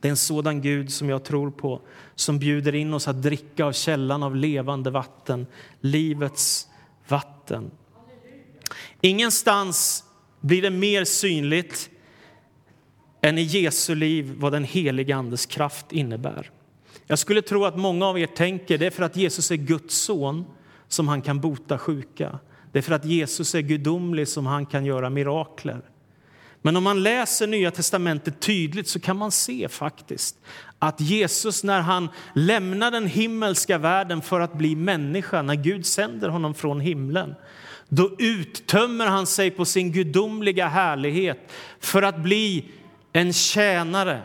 Det 0.00 0.08
är 0.08 0.10
en 0.10 0.16
sådan 0.16 0.60
Gud 0.60 0.92
som 0.92 1.08
jag 1.08 1.24
tror 1.24 1.50
på, 1.50 1.80
som 2.14 2.38
bjuder 2.38 2.74
in 2.74 2.94
oss 2.94 3.08
att 3.08 3.22
dricka 3.22 3.64
av 3.64 3.72
källan 3.72 4.22
av 4.22 4.36
levande 4.36 4.90
vatten, 4.90 5.46
livets 5.80 6.68
vatten. 7.08 7.70
Ingenstans 9.00 10.04
blir 10.40 10.62
det 10.62 10.70
mer 10.70 11.04
synligt 11.04 11.90
än 13.20 13.38
i 13.38 13.42
Jesu 13.42 13.94
liv 13.94 14.34
vad 14.36 14.52
den 14.52 14.64
helige 14.64 15.16
Andes 15.16 15.46
kraft 15.46 15.92
innebär. 15.92 16.50
Jag 17.06 17.18
skulle 17.18 17.42
tro 17.42 17.64
att 17.64 17.78
många 17.78 18.06
av 18.06 18.18
er 18.18 18.26
tänker 18.26 18.78
det 18.78 18.86
är 18.86 18.90
för 18.90 19.02
att 19.02 19.16
Jesus 19.16 19.50
är 19.50 19.56
Guds 19.56 19.96
son 19.96 20.44
som 20.88 21.08
han 21.08 21.22
kan 21.22 21.40
bota 21.40 21.78
sjuka. 21.78 22.38
Det 22.72 22.78
är 22.78 22.82
för 22.82 22.94
att 22.94 23.04
Jesus 23.04 23.54
är 23.54 23.60
gudomlig 23.60 24.28
som 24.28 24.46
han 24.46 24.66
kan 24.66 24.84
göra 24.84 25.10
mirakler. 25.10 25.82
Men 26.62 26.76
om 26.76 26.84
man 26.84 27.02
läser 27.02 27.46
Nya 27.46 27.70
testamentet 27.70 28.40
tydligt 28.40 28.88
så 28.88 29.00
kan 29.00 29.16
man 29.16 29.30
se 29.30 29.68
faktiskt 29.68 30.36
att 30.78 31.00
Jesus 31.00 31.64
när 31.64 31.80
han 31.80 32.08
lämnar 32.34 32.90
den 32.90 33.06
himmelska 33.06 33.78
världen 33.78 34.22
för 34.22 34.40
att 34.40 34.54
bli 34.54 34.76
människa, 34.76 35.42
när 35.42 35.54
Gud 35.54 35.86
sänder 35.86 36.28
honom 36.28 36.54
från 36.54 36.80
himlen, 36.80 37.34
då 37.88 38.10
uttömmer 38.18 39.06
han 39.06 39.26
sig 39.26 39.50
på 39.50 39.64
sin 39.64 39.92
gudomliga 39.92 40.68
härlighet 40.68 41.52
för 41.80 42.02
att 42.02 42.18
bli 42.18 42.64
en 43.12 43.32
tjänare. 43.32 44.22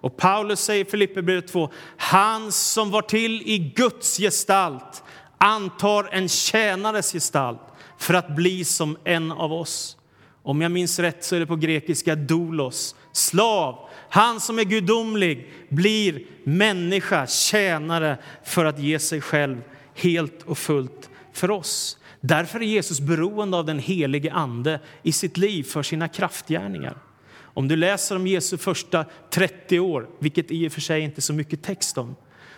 Och 0.00 0.16
Paulus 0.16 0.60
säger 0.60 0.84
i 0.84 0.90
Filipperbrevet 0.90 1.48
2, 1.48 1.70
han 1.96 2.52
som 2.52 2.90
var 2.90 3.02
till 3.02 3.42
i 3.42 3.58
Guds 3.58 4.16
gestalt 4.16 5.02
antar 5.38 6.08
en 6.12 6.28
tjänares 6.28 7.12
gestalt 7.12 7.60
för 7.98 8.14
att 8.14 8.36
bli 8.36 8.64
som 8.64 8.96
en 9.04 9.32
av 9.32 9.52
oss. 9.52 9.96
Om 10.42 10.60
jag 10.60 10.72
minns 10.72 10.98
rätt 10.98 11.24
så 11.24 11.36
är 11.36 11.40
det 11.40 11.46
på 11.46 11.56
grekiska 11.56 12.16
doulos, 12.16 12.94
slav. 13.12 13.88
Han 14.08 14.40
som 14.40 14.58
är 14.58 14.64
gudomlig 14.64 15.52
blir 15.68 16.22
människa, 16.44 17.26
tjänare 17.26 18.18
för 18.44 18.64
att 18.64 18.78
ge 18.78 18.98
sig 18.98 19.20
själv 19.20 19.62
helt 19.94 20.42
och 20.42 20.58
fullt 20.58 21.10
för 21.32 21.50
oss. 21.50 21.98
Därför 22.20 22.60
är 22.60 22.64
Jesus 22.64 23.00
beroende 23.00 23.56
av 23.56 23.66
den 23.66 23.78
helige 23.78 24.32
Ande 24.32 24.80
i 25.02 25.12
sitt 25.12 25.36
liv 25.36 25.62
för 25.62 25.82
sina 25.82 26.08
kraftgärningar. 26.08 26.96
Om 27.38 27.68
du 27.68 27.76
läser 27.76 28.16
om 28.16 28.26
Jesu 28.26 28.58
första 28.58 29.04
30 29.30 29.80
år, 29.80 30.08
vilket 30.18 30.50
i 30.50 30.68
och 30.68 30.72
för 30.72 30.80
sig 30.80 31.00
inte 31.00 31.18
är 31.18 31.22
så 31.22 31.32
mycket 31.32 31.62
text 31.62 31.98
om, 31.98 32.16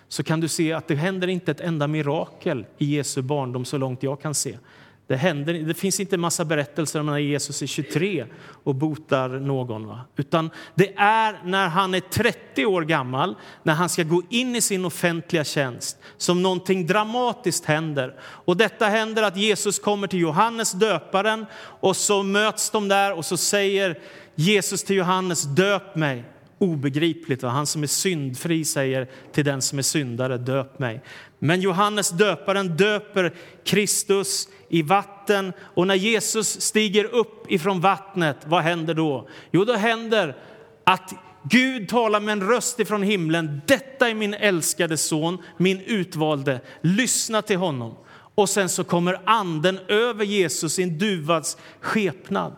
så 0.09 0.23
kan 0.23 0.41
du 0.41 0.49
se 0.49 0.73
att 0.73 0.89
det 0.89 0.95
händer 0.95 1.29
inte 1.29 1.51
ett 1.51 1.61
enda 1.61 1.87
mirakel 1.87 2.67
i 2.79 2.85
Jesu 2.85 3.23
barndom 3.23 3.65
så 3.65 3.79
långt 3.79 4.03
jag 4.03 4.21
kan 4.23 4.35
se. 4.35 4.59
Det, 5.07 5.17
händer, 5.17 5.55
det 5.55 5.75
finns 5.75 6.01
inte 6.01 6.17
en 6.17 6.21
massa 6.21 6.45
berättelser 6.45 7.01
om 7.01 7.07
när 7.07 7.19
Jesus 7.19 7.63
är 7.63 7.67
23 7.67 8.27
och 8.65 8.75
botar 8.75 9.29
någon. 9.29 9.87
Va? 9.87 10.01
Utan 10.17 10.51
det 10.75 10.95
är 10.97 11.41
när 11.45 11.69
han 11.69 11.95
är 11.95 12.01
30 12.01 12.67
år 12.67 12.83
gammal, 12.83 13.35
när 13.63 13.75
han 13.75 13.89
ska 13.89 14.03
gå 14.03 14.23
in 14.31 14.57
i 14.57 14.61
sin 14.61 14.85
offentliga 14.85 15.45
tjänst, 15.45 15.99
som 16.17 16.43
någonting 16.43 16.87
dramatiskt 16.87 17.65
händer. 17.65 18.21
Och 18.21 18.57
detta 18.57 18.87
händer 18.87 19.23
att 19.23 19.37
Jesus 19.37 19.79
kommer 19.79 20.07
till 20.07 20.21
Johannes 20.21 20.73
döparen 20.73 21.47
och 21.81 21.97
så 21.97 22.23
möts 22.23 22.71
de 22.71 22.89
där 22.89 23.17
och 23.17 23.25
så 23.25 23.37
säger 23.37 23.99
Jesus 24.35 24.85
till 24.85 24.97
Johannes, 24.97 25.43
döp 25.43 25.97
mig 25.97 26.32
obegripligt. 26.63 27.43
Va? 27.43 27.49
Han 27.49 27.67
som 27.67 27.83
är 27.83 27.87
syndfri 27.87 28.65
säger 28.65 29.09
till 29.33 29.45
den 29.45 29.63
som 29.63 29.79
är 29.79 29.83
syndare, 29.83 30.39
döp 30.39 30.79
mig. 30.79 31.03
Men 31.39 31.61
Johannes 31.61 32.11
döparen 32.11 32.77
döper 32.77 33.33
Kristus 33.65 34.49
i 34.69 34.83
vatten 34.83 35.53
och 35.61 35.87
när 35.87 35.95
Jesus 35.95 36.61
stiger 36.61 37.05
upp 37.05 37.51
ifrån 37.51 37.81
vattnet, 37.81 38.37
vad 38.47 38.63
händer 38.63 38.95
då? 38.95 39.29
Jo, 39.51 39.65
då 39.65 39.73
händer 39.73 40.37
att 40.85 41.13
Gud 41.43 41.89
talar 41.89 42.21
med 42.21 42.33
en 42.33 42.49
röst 42.49 42.81
ifrån 42.81 43.03
himlen. 43.03 43.61
Detta 43.67 44.09
är 44.09 44.15
min 44.15 44.35
älskade 44.35 44.97
son, 44.97 45.39
min 45.57 45.81
utvalde. 45.81 46.61
Lyssna 46.81 47.43
till 47.43 47.57
honom. 47.57 47.97
Och 48.35 48.49
sen 48.49 48.69
så 48.69 48.85
kommer 48.85 49.21
anden 49.25 49.79
över 49.89 50.25
Jesus 50.25 50.79
i 50.79 50.83
en 50.83 50.99
duvas 50.99 51.57
skepnad. 51.81 52.57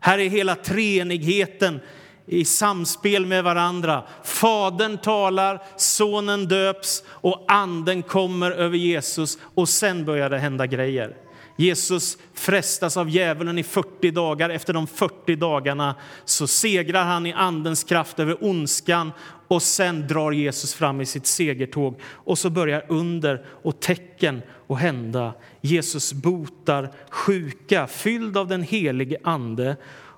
Här 0.00 0.18
är 0.18 0.28
hela 0.28 0.54
treenigheten 0.54 1.80
i 2.26 2.44
samspel 2.44 3.26
med 3.26 3.44
varandra. 3.44 4.02
Fadern 4.24 4.98
talar, 4.98 5.62
sonen 5.76 6.48
döps 6.48 7.02
och 7.08 7.44
anden 7.48 8.02
kommer 8.02 8.50
över 8.50 8.78
Jesus 8.78 9.38
och 9.54 9.68
sen 9.68 10.04
börjar 10.04 10.30
det 10.30 10.38
hända 10.38 10.66
grejer. 10.66 11.16
Jesus 11.56 12.18
frestas 12.34 12.96
av 12.96 13.08
djävulen 13.08 13.58
i 13.58 13.62
40 13.62 14.10
dagar. 14.10 14.50
Efter 14.50 14.72
de 14.72 14.86
40 14.86 15.36
dagarna 15.36 15.94
så 16.24 16.46
segrar 16.46 17.04
han 17.04 17.26
i 17.26 17.32
andens 17.32 17.84
kraft 17.84 18.18
över 18.18 18.44
ondskan 18.44 19.12
och 19.48 19.62
sen 19.62 20.06
drar 20.06 20.32
Jesus 20.32 20.74
fram 20.74 21.00
i 21.00 21.06
sitt 21.06 21.26
segertåg 21.26 22.00
och 22.04 22.38
så 22.38 22.50
börjar 22.50 22.84
under 22.88 23.46
och 23.62 23.80
tecken 23.80 24.42
att 24.68 24.80
hända. 24.80 25.34
Jesus 25.60 26.12
botar 26.12 26.92
sjuka, 27.10 27.86
fylld 27.86 28.36
av 28.36 28.48
den 28.48 28.62
helige 28.62 29.18
Ande 29.24 29.76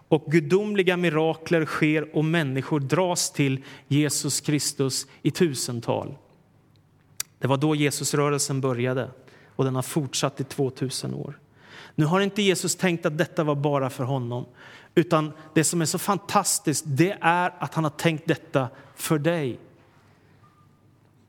och 0.09 0.25
gudomliga 0.27 0.97
mirakler 0.97 1.65
sker 1.65 2.17
och 2.17 2.25
människor 2.25 2.81
dras 2.81 3.33
till 3.33 3.65
Jesus 3.89 4.41
Kristus 4.41 5.07
i 5.23 5.31
tusental. 5.31 6.15
Det 7.39 7.49
var 7.49 7.57
då 7.57 7.75
Jesusrörelsen 7.75 8.61
började 8.61 9.11
och 9.57 9.65
den 9.65 9.75
har 9.75 9.83
fortsatt 9.83 10.41
i 10.41 10.45
2000 10.45 11.15
år. 11.15 11.39
Nu 11.95 12.05
har 12.05 12.21
inte 12.21 12.43
Jesus 12.43 12.77
tänkt 12.77 13.07
att 13.07 13.19
detta 13.19 13.45
var 13.45 13.55
bara 13.55 13.91
för 13.91 14.05
honom, 14.05 14.47
utan 14.95 15.33
det 15.55 15.65
som 15.65 15.81
är 15.81 15.85
så 15.85 15.99
fantastiskt 15.99 16.85
det 16.87 17.17
är 17.21 17.55
att 17.59 17.75
han 17.75 17.85
har 17.85 17.91
tänkt 17.91 18.29
detta 18.29 18.69
för 18.95 19.19
dig. 19.19 19.59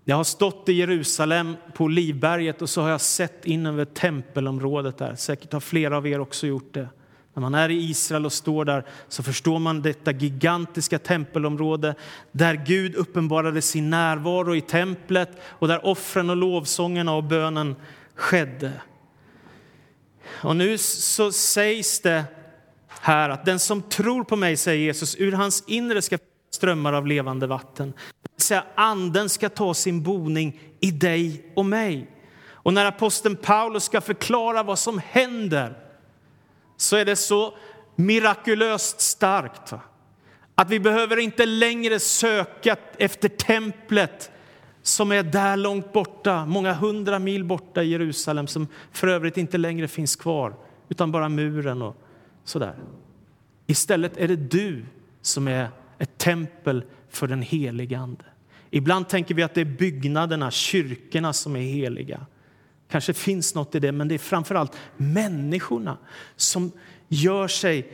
Jag 0.03 0.15
har 0.15 0.23
stått 0.23 0.69
i 0.69 0.73
Jerusalem 0.73 1.55
på 1.73 1.87
Livberget 1.87 2.61
och 2.61 2.69
så 2.69 2.81
har 2.81 2.89
jag 2.89 3.01
sett 3.01 3.45
in 3.45 3.65
över 3.65 3.85
tempelområdet 3.85 4.97
där. 4.97 5.15
Säkert 5.15 5.53
har 5.53 5.59
flera 5.59 5.97
av 5.97 6.07
er 6.07 6.19
också 6.19 6.47
gjort 6.47 6.73
det. 6.73 6.89
När 7.37 7.41
man 7.41 7.55
är 7.55 7.69
i 7.69 7.89
Israel 7.89 8.25
och 8.25 8.33
står 8.33 8.65
där 8.65 8.85
så 9.07 9.23
förstår 9.23 9.59
man 9.59 9.81
detta 9.81 10.11
gigantiska 10.11 10.99
tempelområde 10.99 11.95
där 12.31 12.53
Gud 12.65 12.95
uppenbarade 12.95 13.61
sin 13.61 13.89
närvaro 13.89 14.55
i 14.55 14.61
templet 14.61 15.29
och 15.43 15.67
där 15.67 15.85
offren 15.85 16.29
och 16.29 16.35
lovsångerna 16.35 17.15
och 17.15 17.23
bönen 17.23 17.75
skedde. 18.15 18.71
Och 20.25 20.55
nu 20.55 20.77
så 20.77 21.31
sägs 21.31 22.01
det 22.01 22.23
här 22.87 23.29
att 23.29 23.45
den 23.45 23.59
som 23.59 23.81
tror 23.81 24.23
på 24.23 24.35
mig, 24.35 24.57
säger 24.57 24.85
Jesus, 24.85 25.15
ur 25.19 25.31
hans 25.31 25.63
inre 25.67 26.01
ska 26.01 26.17
strömmar 26.51 26.93
av 26.93 27.07
levande 27.07 27.47
vatten. 27.47 27.93
Det 28.35 28.43
säga, 28.43 28.63
anden 28.75 29.29
ska 29.29 29.49
ta 29.49 29.73
sin 29.73 30.03
boning 30.03 30.59
i 30.79 30.91
dig 30.91 31.51
och 31.55 31.65
mig. 31.65 32.11
Och 32.49 32.73
när 32.73 32.85
aposteln 32.85 33.35
Paulus 33.35 33.83
ska 33.83 34.01
förklara 34.01 34.63
vad 34.63 34.79
som 34.79 35.01
händer 35.05 35.86
så 36.77 36.95
är 36.95 37.05
det 37.05 37.15
så 37.15 37.53
mirakulöst 37.95 39.01
starkt. 39.01 39.73
Att 40.55 40.69
vi 40.69 40.79
behöver 40.79 41.17
inte 41.17 41.45
längre 41.45 41.99
söka 41.99 42.75
efter 42.97 43.29
templet 43.29 44.31
som 44.81 45.11
är 45.11 45.23
där 45.23 45.57
långt 45.57 45.93
borta, 45.93 46.45
många 46.45 46.73
hundra 46.73 47.19
mil 47.19 47.43
borta 47.43 47.83
i 47.83 47.89
Jerusalem 47.89 48.47
som 48.47 48.67
för 48.91 49.07
övrigt 49.07 49.37
inte 49.37 49.57
längre 49.57 49.87
finns 49.87 50.15
kvar, 50.15 50.55
utan 50.89 51.11
bara 51.11 51.29
muren 51.29 51.81
och 51.81 51.95
sådär. 52.43 52.75
Istället 53.67 54.17
är 54.17 54.27
det 54.27 54.35
du 54.35 54.85
som 55.21 55.47
är 55.47 55.69
ett 55.99 56.17
tempel 56.17 56.83
för 57.09 57.27
den 57.27 57.41
helige 57.41 57.97
Ande. 57.97 58.25
Ibland 58.69 59.09
tänker 59.09 59.35
vi 59.35 59.43
att 59.43 59.53
det 59.53 59.61
är 59.61 59.65
byggnaderna, 59.65 60.51
kyrkorna, 60.51 61.33
som 61.33 61.55
är 61.55 61.61
heliga. 61.61 62.25
Kanske 62.89 63.13
finns 63.13 63.55
något 63.55 63.75
i 63.75 63.79
det, 63.79 63.91
men 63.91 64.07
det 64.07 64.15
är 64.15 64.19
framför 64.19 64.55
allt 64.55 64.77
människorna 64.97 65.97
som 66.35 66.71
gör 67.07 67.47
sig 67.47 67.93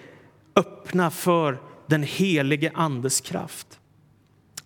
öppna 0.55 1.11
för 1.11 1.61
den 1.87 2.03
helige 2.03 2.71
Andes 2.75 3.21
kraft. 3.21 3.79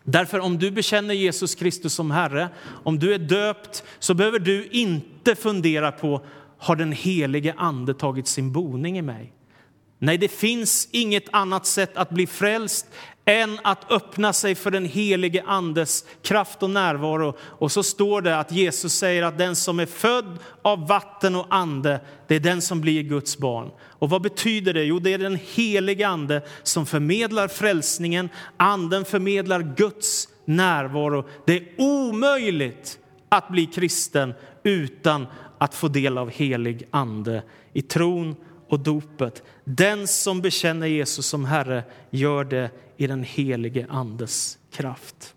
Därför 0.04 0.40
om 0.40 0.58
du 0.58 0.72
bekänner 0.72 1.14
Jesus 1.14 1.56
Kristus 1.56 1.94
som 1.94 2.12
Herre, 2.12 2.50
om 2.84 3.00
du 3.00 3.14
är 3.14 3.20
döpt, 3.20 3.84
så 4.00 4.14
behöver 4.14 4.40
du 4.40 4.68
inte 4.68 5.36
fundera 5.36 5.92
på 5.92 6.26
har 6.58 6.76
den 6.76 6.92
helige 6.92 7.54
Ande 7.58 7.94
tagit 7.94 8.28
sin 8.28 8.52
boning 8.52 8.98
i 8.98 9.02
mig? 9.02 9.34
Nej, 10.00 10.18
det 10.18 10.28
finns 10.28 10.90
inget 10.92 11.26
annat 11.32 11.66
sätt 11.66 11.98
att 11.98 12.10
bli 12.10 12.28
frälst 12.28 12.88
än 13.28 13.60
att 13.64 13.92
öppna 13.92 14.34
sig 14.34 14.56
för 14.56 14.72
den 14.72 14.86
helige 14.86 15.44
Andes 15.48 16.06
kraft 16.22 16.64
och 16.64 16.70
närvaro. 16.70 17.34
Och 17.42 17.72
så 17.72 17.84
står 17.84 18.22
det 18.22 18.40
att 18.40 18.52
Jesus 18.52 18.94
säger 18.94 19.24
att 19.24 19.38
den 19.38 19.56
som 19.56 19.80
är 19.80 19.86
född 19.86 20.38
av 20.62 20.88
vatten 20.88 21.36
och 21.36 21.46
ande, 21.50 22.00
det 22.28 22.36
är 22.36 22.40
den 22.40 22.62
som 22.62 22.82
blir 22.82 23.04
Guds 23.04 23.38
barn. 23.38 23.72
Och 23.80 24.10
vad 24.10 24.22
betyder 24.22 24.74
det? 24.74 24.84
Jo, 24.84 25.00
det 25.00 25.14
är 25.14 25.18
den 25.18 25.40
helige 25.54 26.08
Ande 26.08 26.42
som 26.64 26.86
förmedlar 26.86 27.48
frälsningen. 27.48 28.30
Anden 28.58 29.06
förmedlar 29.06 29.74
Guds 29.78 30.28
närvaro. 30.46 31.26
Det 31.46 31.58
är 31.58 31.64
omöjligt 31.78 33.00
att 33.30 33.50
bli 33.50 33.66
kristen 33.66 34.34
utan 34.64 35.28
att 35.58 35.76
få 35.76 35.88
del 35.88 36.18
av 36.18 36.30
helig 36.30 36.88
ande 36.92 37.44
i 37.74 37.82
tron 37.82 38.36
och 38.68 38.80
dopet. 38.80 39.44
Den 39.64 40.08
som 40.08 40.42
bekänner 40.42 40.88
Jesus 40.88 41.26
som 41.26 41.46
Herre 41.46 41.84
gör 42.10 42.44
det 42.44 42.72
i 42.98 43.08
den 43.08 43.24
helige 43.24 43.86
Andes 43.90 44.58
kraft. 44.72 45.36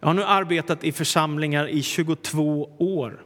Jag 0.00 0.08
har 0.08 0.14
nu 0.14 0.24
arbetat 0.24 0.84
i 0.84 0.92
församlingar 0.92 1.68
i 1.68 1.82
22 1.82 2.70
år. 2.78 3.24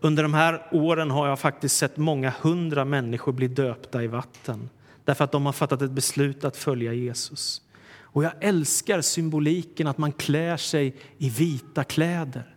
Under 0.00 0.22
de 0.22 0.34
här 0.34 0.68
åren 0.72 1.10
har 1.10 1.28
jag 1.28 1.38
faktiskt 1.38 1.76
sett 1.76 1.96
många 1.96 2.32
hundra 2.40 2.84
människor 2.84 3.32
bli 3.32 3.48
döpta 3.48 4.02
i 4.02 4.06
vatten 4.06 4.68
därför 5.04 5.24
att 5.24 5.32
de 5.32 5.46
har 5.46 5.52
fattat 5.52 5.82
ett 5.82 5.90
beslut 5.90 6.44
att 6.44 6.56
följa 6.56 6.92
Jesus. 6.92 7.62
Och 7.98 8.24
jag 8.24 8.32
älskar 8.40 9.00
symboliken 9.00 9.86
att 9.86 9.98
man 9.98 10.12
klär 10.12 10.56
sig 10.56 10.96
i 11.18 11.30
vita 11.30 11.84
kläder. 11.84 12.53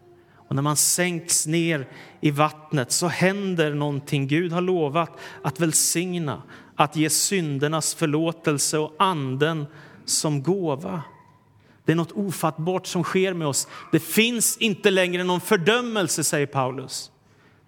Och 0.47 0.55
när 0.55 0.61
man 0.61 0.75
sänks 0.75 1.47
ner 1.47 1.87
i 2.21 2.31
vattnet 2.31 2.91
så 2.91 3.07
händer 3.07 3.73
någonting. 3.73 4.27
Gud 4.27 4.51
har 4.51 4.61
lovat 4.61 5.19
att 5.41 5.59
välsigna, 5.59 6.43
att 6.75 6.95
ge 6.95 7.09
syndernas 7.09 7.95
förlåtelse 7.95 8.77
och 8.77 8.95
anden 8.99 9.65
som 10.05 10.43
gåva. 10.43 11.01
Det 11.85 11.91
är 11.91 11.95
något 11.95 12.11
ofattbart 12.11 12.87
som 12.87 13.03
sker 13.03 13.33
med 13.33 13.47
oss. 13.47 13.67
Det 13.91 13.99
finns 13.99 14.57
inte 14.57 14.91
längre 14.91 15.23
någon 15.23 15.41
fördömelse, 15.41 16.23
säger 16.23 16.47
Paulus. 16.47 17.11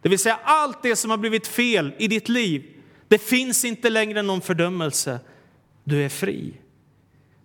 Det 0.02 0.10
vill 0.10 0.20
säga 0.20 0.40
allt 0.44 0.84
det 0.84 0.96
som 0.96 1.12
har 1.12 1.18
blivit 1.18 1.48
fel 1.48 1.94
i 1.98 2.08
ditt 2.08 2.30
liv. 2.30 2.64
Det 3.08 3.18
finns 3.18 3.66
inte 3.66 3.90
längre 3.90 4.22
någon 4.22 4.42
fördömelse. 4.42 5.20
Du 5.84 6.06
är 6.06 6.10
fri. 6.10 6.54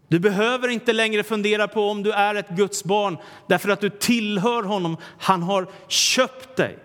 Du 0.09 0.19
behöver 0.19 0.69
inte 0.69 0.93
längre 0.93 1.23
fundera 1.23 1.69
på 1.69 1.89
om 1.91 2.03
du 2.03 2.13
är 2.13 2.35
ett 2.35 2.49
Guds 2.49 2.85
barn 2.85 3.17
därför 3.49 3.69
att 3.69 3.81
du 3.81 3.91
tillhör 3.91 4.63
honom. 4.63 4.97
Han 5.19 5.43
har 5.43 5.67
köpt 5.89 6.57
dig. 6.57 6.79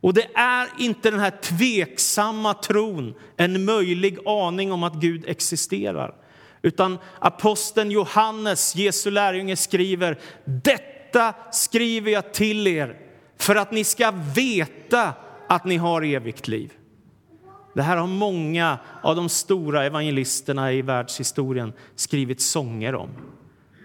Och 0.00 0.14
det 0.14 0.28
är 0.34 0.68
inte 0.78 1.10
den 1.10 1.20
här 1.20 1.32
tveksamma 1.42 2.54
tron, 2.54 3.14
en 3.36 3.64
möjlig 3.64 4.18
aning 4.26 4.72
om 4.72 4.82
att 4.82 4.94
Gud 4.94 5.24
existerar. 5.26 6.14
Utan 6.62 6.98
aposteln 7.18 7.90
Johannes, 7.90 8.76
Jesu 8.76 9.10
lärjunge, 9.10 9.56
skriver 9.56 10.18
Detta 10.44 11.34
skriver 11.52 12.12
jag 12.12 12.34
till 12.34 12.66
er 12.66 12.96
för 13.38 13.56
att 13.56 13.72
ni 13.72 13.84
ska 13.84 14.12
veta 14.34 15.12
att 15.48 15.64
ni 15.64 15.76
har 15.76 16.02
evigt 16.02 16.48
liv. 16.48 16.72
Det 17.78 17.82
här 17.82 17.96
har 17.96 18.06
många 18.06 18.78
av 19.02 19.16
de 19.16 19.28
stora 19.28 19.84
evangelisterna 19.84 20.72
i 20.72 20.82
världshistorien 20.82 21.72
skrivit 21.94 22.40
sånger 22.40 22.94
om. 22.94 23.10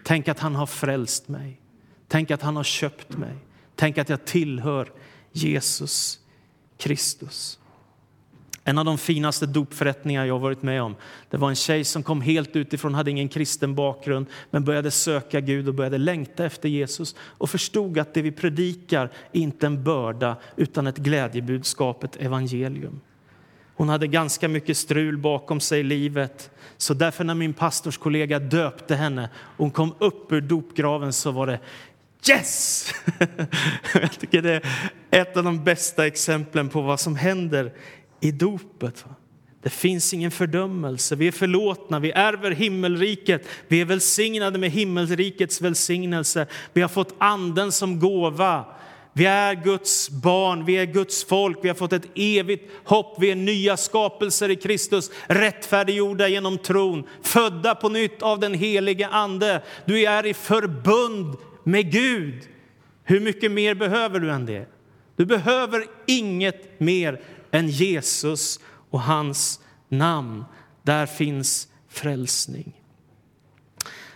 Tänk 0.04 0.28
att 0.28 0.40
han 0.40 0.56
har 0.56 0.66
frälst 0.66 1.28
mig. 1.28 1.62
Tänk 2.08 2.32
att 2.32 2.42
han 2.42 2.56
har 2.56 2.64
köpt 2.64 3.18
mig. 3.18 3.36
Tänk 3.76 3.98
att 3.98 4.10
jag 4.10 4.26
tillhör 4.26 4.92
Jesus 5.32 6.20
Kristus. 6.78 7.60
En 8.64 8.78
av 8.78 8.86
de 8.86 8.98
finaste 8.98 9.46
dopförrättningar 9.46 10.26
jag 10.26 10.40
varit 10.40 10.64
med 10.64 10.82
om 10.82 10.96
det 11.30 11.38
var 11.38 11.50
en 11.50 11.56
tjej 11.56 11.84
som 11.84 12.04
kom 12.04 12.22
helt 12.22 12.56
utifrån, 12.56 12.94
hade 12.94 13.12
ingen 13.12 13.30
kristen 13.30 13.76
bakgrund 13.76 14.26
men 14.52 14.64
började 14.64 14.92
söka 14.92 15.40
Gud 15.40 15.68
och 15.68 15.74
började 15.74 15.98
längta 15.98 16.46
efter 16.46 16.70
Jesus 16.70 17.16
och 17.20 17.50
förstod 17.50 18.00
att 18.00 18.14
det 18.14 18.22
vi 18.22 18.32
predikar 18.32 19.12
är 19.32 19.40
inte 19.40 19.66
en 19.66 19.84
börda 19.84 20.38
utan 20.56 20.88
ett 20.88 20.98
glädjebudskap, 20.98 22.04
ett 22.04 22.16
evangelium. 22.16 23.02
Hon 23.76 23.90
hade 23.90 24.08
ganska 24.08 24.48
mycket 24.48 24.78
strul 24.78 25.18
bakom 25.18 25.60
sig 25.60 25.80
i 25.80 25.84
livet. 25.84 26.50
Så 26.78 26.94
därför 26.94 27.24
när 27.24 27.36
min 27.36 27.54
pastorskollega 27.54 28.40
döpte 28.40 28.96
henne 28.96 29.30
och 29.36 29.58
hon 29.58 29.72
kom 29.72 29.96
upp 30.00 30.32
ur 30.32 30.42
dopgraven 30.42 31.14
så 31.14 31.32
var 31.32 31.48
det 31.48 31.60
yes! 32.30 32.94
Jag 33.94 34.12
tycker 34.20 34.42
det 34.42 34.52
är 34.52 34.64
ett 35.12 35.38
av 35.38 35.44
de 35.44 35.64
bästa 35.64 36.08
exemplen 36.08 36.70
på 36.70 36.82
vad 36.82 37.00
som 37.00 37.16
händer 37.16 37.74
i 38.20 38.32
dopet. 38.32 39.06
Det 39.64 39.70
finns 39.70 40.14
ingen 40.14 40.32
fördömelse, 40.32 41.16
vi 41.16 41.28
är 41.28 41.32
förlåtna, 41.32 42.00
vi 42.00 42.12
ärver 42.12 42.52
himmelriket, 42.52 43.48
vi 43.68 43.82
är 43.82 43.86
välsignade 43.86 44.60
med 44.60 44.72
himmelrikets 44.72 45.62
välsignelse. 45.62 46.48
Vi 46.74 46.82
har 46.82 46.90
fått 46.90 47.16
anden 47.18 47.72
som 47.72 48.00
gåva. 48.00 48.66
Vi 49.14 49.26
är 49.26 49.56
Guds 49.56 50.10
barn, 50.10 50.66
vi 50.66 50.78
är 50.78 50.86
Guds 50.86 51.24
folk, 51.24 51.58
vi 51.62 51.68
har 51.68 51.76
fått 51.76 51.94
ett 51.94 52.08
evigt 52.16 52.72
hopp, 52.86 53.16
vi 53.20 53.32
är 53.32 53.36
nya 53.36 53.78
skapelser 53.78 54.50
i 54.50 54.56
Kristus, 54.56 55.12
rättfärdiggjorda 55.28 56.28
genom 56.28 56.58
tron, 56.58 57.04
födda 57.22 57.76
på 57.76 57.90
nytt 57.90 58.22
av 58.22 58.40
den 58.40 58.54
helige 58.54 59.08
Ande. 59.08 59.64
Du 59.86 60.04
är 60.04 60.26
i 60.26 60.34
förbund 60.34 61.36
med 61.64 61.92
Gud. 61.92 62.48
Hur 63.04 63.20
mycket 63.20 63.52
mer 63.52 63.76
behöver 63.76 64.20
du 64.20 64.32
än 64.32 64.46
det? 64.46 64.68
Du 65.16 65.26
behöver 65.26 65.86
inget 66.08 66.80
mer 66.80 67.22
än 67.52 67.68
Jesus 67.68 68.60
och 68.90 69.02
hans 69.02 69.60
namn. 69.90 70.46
Där 70.84 71.06
finns 71.06 71.68
frälsning. 71.90 72.82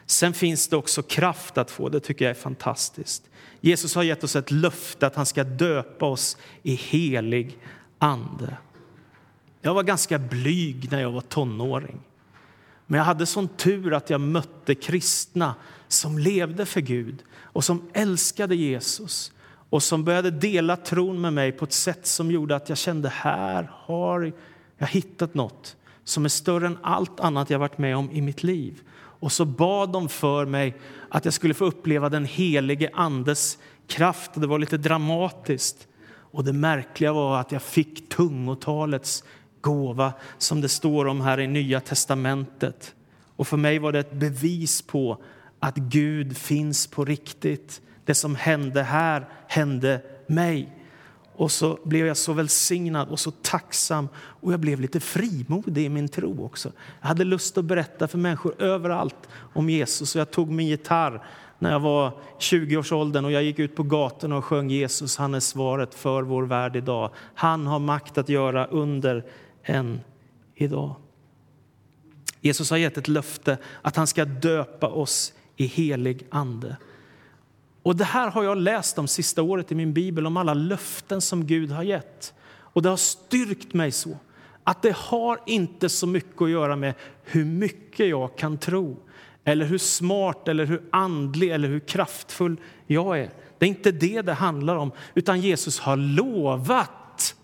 Sen 0.05 0.33
finns 0.33 0.67
det 0.67 0.77
också 0.77 1.01
kraft 1.01 1.57
att 1.57 1.71
få, 1.71 1.89
det 1.89 1.99
tycker 1.99 2.25
jag 2.25 2.29
är 2.29 2.41
fantastiskt. 2.41 3.26
Jesus 3.61 3.95
har 3.95 4.03
gett 4.03 4.23
oss 4.23 4.35
ett 4.35 4.51
löfte 4.51 5.07
att 5.07 5.15
han 5.15 5.25
ska 5.25 5.43
döpa 5.43 6.05
oss 6.05 6.37
i 6.63 6.73
helig 6.75 7.59
ande. 7.99 8.57
Jag 9.61 9.73
var 9.73 9.83
ganska 9.83 10.19
blyg 10.19 10.91
när 10.91 11.01
jag 11.01 11.11
var 11.11 11.21
tonåring. 11.21 11.99
Men 12.85 12.97
jag 12.97 13.05
hade 13.05 13.25
sån 13.25 13.47
tur 13.47 13.93
att 13.93 14.09
jag 14.09 14.21
mötte 14.21 14.75
kristna 14.75 15.55
som 15.87 16.19
levde 16.19 16.65
för 16.65 16.81
Gud 16.81 17.23
och 17.41 17.63
som 17.63 17.89
älskade 17.93 18.55
Jesus 18.55 19.31
och 19.69 19.83
som 19.83 20.03
började 20.03 20.31
dela 20.31 20.75
tron 20.75 21.21
med 21.21 21.33
mig 21.33 21.51
på 21.51 21.65
ett 21.65 21.73
sätt 21.73 22.07
som 22.07 22.31
gjorde 22.31 22.55
att 22.55 22.69
jag 22.69 22.77
kände 22.77 23.09
här 23.09 23.71
har 23.73 24.33
jag 24.77 24.87
hittat 24.87 25.33
något 25.33 25.75
som 26.03 26.25
är 26.25 26.29
större 26.29 26.67
än 26.67 26.77
allt 26.81 27.19
annat 27.19 27.49
jag 27.49 27.59
varit 27.59 27.77
med 27.77 27.97
om 27.97 28.11
i 28.11 28.21
mitt 28.21 28.43
liv. 28.43 28.81
Och 29.19 29.31
så 29.31 29.45
bad 29.45 29.91
de 29.91 30.09
för 30.09 30.45
mig 30.45 30.75
att 31.09 31.25
jag 31.25 31.33
skulle 31.33 31.53
få 31.53 31.65
uppleva 31.65 32.09
den 32.09 32.25
helige 32.25 32.89
Andes 32.93 33.57
kraft. 33.87 34.31
Det 34.33 34.47
var 34.47 34.59
lite 34.59 34.77
dramatiskt. 34.77 35.87
Och 36.31 36.43
det 36.43 36.53
märkliga 36.53 37.13
var 37.13 37.39
att 37.39 37.51
jag 37.51 37.61
fick 37.61 38.09
tungotalets 38.09 39.23
gåva 39.61 40.13
som 40.37 40.61
det 40.61 40.69
står 40.69 41.05
om 41.05 41.21
här 41.21 41.39
i 41.39 41.47
Nya 41.47 41.79
testamentet. 41.79 42.95
Och 43.35 43.47
för 43.47 43.57
mig 43.57 43.79
var 43.79 43.91
det 43.91 43.99
ett 43.99 44.13
bevis 44.13 44.81
på 44.81 45.17
att 45.59 45.75
Gud 45.75 46.37
finns 46.37 46.87
på 46.87 47.05
riktigt. 47.05 47.81
Det 48.05 48.15
som 48.15 48.35
hände 48.35 48.83
här 48.83 49.27
hände 49.47 50.01
mig. 50.27 50.76
Och 51.37 51.51
så 51.51 51.79
blev 51.83 52.07
jag 52.07 52.17
så 52.17 52.33
välsignad 52.33 53.09
och 53.09 53.19
så 53.19 53.31
tacksam 53.31 54.07
och 54.15 54.53
jag 54.53 54.59
blev 54.59 54.81
lite 54.81 54.99
frimodig 54.99 55.85
i 55.85 55.89
min 55.89 56.09
tro 56.09 56.45
också. 56.45 56.71
Jag 57.01 57.07
hade 57.07 57.23
lust 57.23 57.57
att 57.57 57.65
berätta 57.65 58.07
för 58.07 58.17
människor 58.17 58.61
överallt 58.61 59.29
om 59.53 59.69
Jesus 59.69 60.15
och 60.15 60.19
jag 60.21 60.31
tog 60.31 60.51
min 60.51 60.67
gitarr 60.67 61.23
när 61.59 61.71
jag 61.71 61.79
var 61.79 62.11
20-årsåldern 62.39 63.25
och 63.25 63.31
jag 63.31 63.43
gick 63.43 63.59
ut 63.59 63.75
på 63.75 63.83
gatorna 63.83 64.37
och 64.37 64.45
sjöng 64.45 64.69
Jesus, 64.69 65.17
han 65.17 65.33
är 65.33 65.39
svaret 65.39 65.93
för 65.93 66.23
vår 66.23 66.43
värld 66.43 66.75
idag. 66.75 67.11
Han 67.35 67.67
har 67.67 67.79
makt 67.79 68.17
att 68.17 68.29
göra 68.29 68.65
under 68.65 69.25
än 69.63 69.99
idag. 70.55 70.95
Jesus 72.41 72.69
har 72.69 72.77
gett 72.77 72.97
ett 72.97 73.07
löfte 73.07 73.57
att 73.81 73.95
han 73.95 74.07
ska 74.07 74.25
döpa 74.25 74.87
oss 74.87 75.33
i 75.55 75.65
helig 75.65 76.27
ande. 76.29 76.77
Och 77.87 77.95
det 77.95 78.03
här 78.03 78.31
har 78.31 78.43
jag 78.43 78.57
läst 78.57 78.95
de 78.95 79.07
sista 79.07 79.41
året 79.41 79.71
i 79.71 79.75
min 79.75 79.93
bibel 79.93 80.27
om 80.27 80.37
alla 80.37 80.53
löften 80.53 81.21
som 81.21 81.45
Gud 81.45 81.71
har 81.71 81.83
gett. 81.83 82.33
Och 82.59 82.81
det 82.81 82.89
har 82.89 82.97
styrkt 82.97 83.73
mig 83.73 83.91
så 83.91 84.17
att 84.63 84.81
det 84.81 84.95
har 84.95 85.39
inte 85.45 85.89
så 85.89 86.07
mycket 86.07 86.41
att 86.41 86.49
göra 86.49 86.75
med 86.75 86.93
hur 87.23 87.45
mycket 87.45 88.07
jag 88.07 88.37
kan 88.37 88.57
tro 88.57 88.97
eller 89.43 89.65
hur 89.65 89.77
smart, 89.77 90.47
eller 90.47 90.65
hur 90.65 90.83
andlig 90.91 91.51
eller 91.51 91.67
hur 91.67 91.79
kraftfull 91.79 92.57
jag 92.87 93.19
är. 93.19 93.29
Det 93.57 93.65
är 93.65 93.69
inte 93.69 93.91
det 93.91 94.21
det 94.21 94.33
handlar 94.33 94.75
om, 94.75 94.91
utan 95.13 95.41
Jesus 95.41 95.79
har 95.79 95.97
lovat 95.97 97.35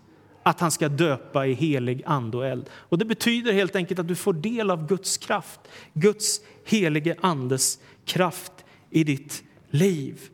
att 0.42 0.60
han 0.60 0.70
ska 0.70 0.88
döpa 0.88 1.46
i 1.46 1.52
helig 1.52 2.02
ande 2.06 2.36
och 2.36 2.46
eld. 2.46 2.70
Och 2.72 2.98
det 2.98 3.04
betyder 3.04 3.52
helt 3.52 3.76
enkelt 3.76 4.00
att 4.00 4.08
du 4.08 4.14
får 4.14 4.32
del 4.32 4.70
av 4.70 4.86
Guds 4.86 5.16
kraft, 5.16 5.60
Guds 5.92 6.40
helige 6.64 7.16
andes 7.20 7.78
kraft 8.04 8.52
i 8.90 9.04
ditt 9.04 9.42
liv. 9.70 10.30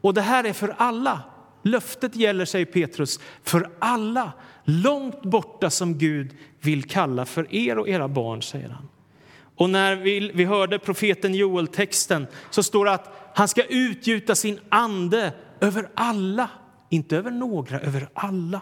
Och 0.00 0.14
det 0.14 0.20
här 0.20 0.44
är 0.44 0.52
för 0.52 0.74
alla. 0.78 1.20
Löftet 1.62 2.16
gäller, 2.16 2.44
säger 2.44 2.66
Petrus, 2.66 3.20
för 3.42 3.70
alla 3.78 4.32
långt 4.64 5.22
borta 5.22 5.70
som 5.70 5.98
Gud 5.98 6.36
vill 6.60 6.84
kalla 6.84 7.26
för 7.26 7.54
er 7.54 7.78
och 7.78 7.88
era 7.88 8.08
barn, 8.08 8.42
säger 8.42 8.68
han. 8.68 8.88
Och 9.56 9.70
när 9.70 9.96
vi, 9.96 10.30
vi 10.34 10.44
hörde 10.44 10.78
profeten 10.78 11.34
Joel-texten 11.34 12.26
så 12.50 12.62
står 12.62 12.84
det 12.84 12.92
att 12.92 13.30
han 13.34 13.48
ska 13.48 13.62
utgjuta 13.64 14.34
sin 14.34 14.60
ande 14.68 15.32
över 15.60 15.88
alla, 15.94 16.48
inte 16.88 17.16
över 17.16 17.30
några, 17.30 17.80
över 17.80 18.08
alla. 18.14 18.60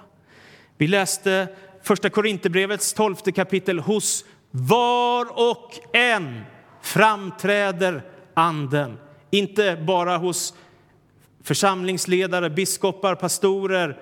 Vi 0.76 0.86
läste 0.86 1.48
första 1.82 2.10
Korinthierbrevets 2.10 2.94
tolfte 2.94 3.32
kapitel. 3.32 3.78
Hos 3.78 4.24
var 4.50 5.26
och 5.52 5.96
en 5.96 6.40
framträder 6.82 8.02
anden. 8.34 8.98
Inte 9.30 9.76
bara 9.86 10.16
hos 10.16 10.54
församlingsledare, 11.42 12.50
biskopar, 12.50 13.14
pastorer, 13.14 14.00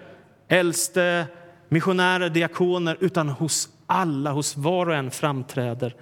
äldste, 0.49 1.27
missionärer, 1.69 2.29
diakoner, 2.29 2.97
utan 3.01 3.29
hos 3.29 3.69
alla, 3.87 4.33
hos 4.33 4.57
var 4.57 4.87
och 4.87 4.95
en 4.95 5.11
framträder 5.11 5.95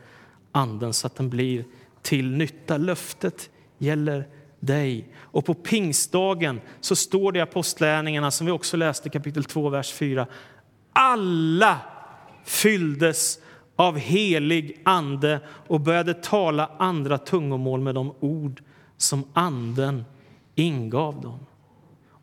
anden 0.54 0.92
så 0.92 1.06
att 1.06 1.16
den 1.16 1.30
blir 1.30 1.64
till 2.02 2.30
nytta. 2.30 2.76
Löftet 2.76 3.50
gäller 3.78 4.28
dig. 4.60 5.14
Och 5.18 5.44
på 5.44 5.54
pingstdagen 5.54 6.60
så 6.80 6.96
står 6.96 7.32
det 7.32 7.38
i 7.38 7.42
Apostlagärningarna, 7.42 8.30
som 8.30 8.46
vi 8.46 8.52
också 8.52 8.76
läste 8.76 9.10
kapitel 9.10 9.44
2, 9.44 9.68
vers 9.68 9.92
4. 9.92 10.26
Alla 10.92 11.78
fylldes 12.44 13.38
av 13.76 13.98
helig 13.98 14.82
ande 14.84 15.40
och 15.66 15.80
började 15.80 16.14
tala 16.14 16.70
andra 16.78 17.18
tungomål 17.18 17.80
med 17.80 17.94
de 17.94 18.14
ord 18.20 18.62
som 18.96 19.24
anden 19.32 20.04
ingav 20.54 21.20
dem. 21.20 21.46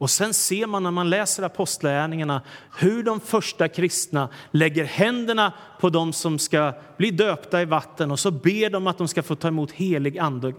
Och 0.02 0.10
sen 0.10 0.34
ser 0.34 0.68
man 0.68 0.84
när 0.84 0.92
man 0.92 1.10
läser 1.10 1.44
apostlagärningarna 1.44 2.42
hur 2.80 3.04
de 3.04 3.20
första 3.20 3.68
kristna 3.68 4.30
lägger 4.52 4.84
händerna 4.84 5.54
på 5.80 5.90
dem 5.90 6.14
som 6.14 6.40
ska 6.40 6.74
bli 6.98 7.12
döpta 7.12 7.62
i 7.62 7.66
vatten 7.66 8.12
och 8.12 8.20
så 8.20 8.32
ber 8.32 8.70
de 8.70 8.88
att 8.88 8.98
de 8.98 9.08
ska 9.08 9.24
få 9.24 9.36
ta 9.36 9.48
emot 9.48 9.72
helig 9.72 10.18
ande 10.18 10.54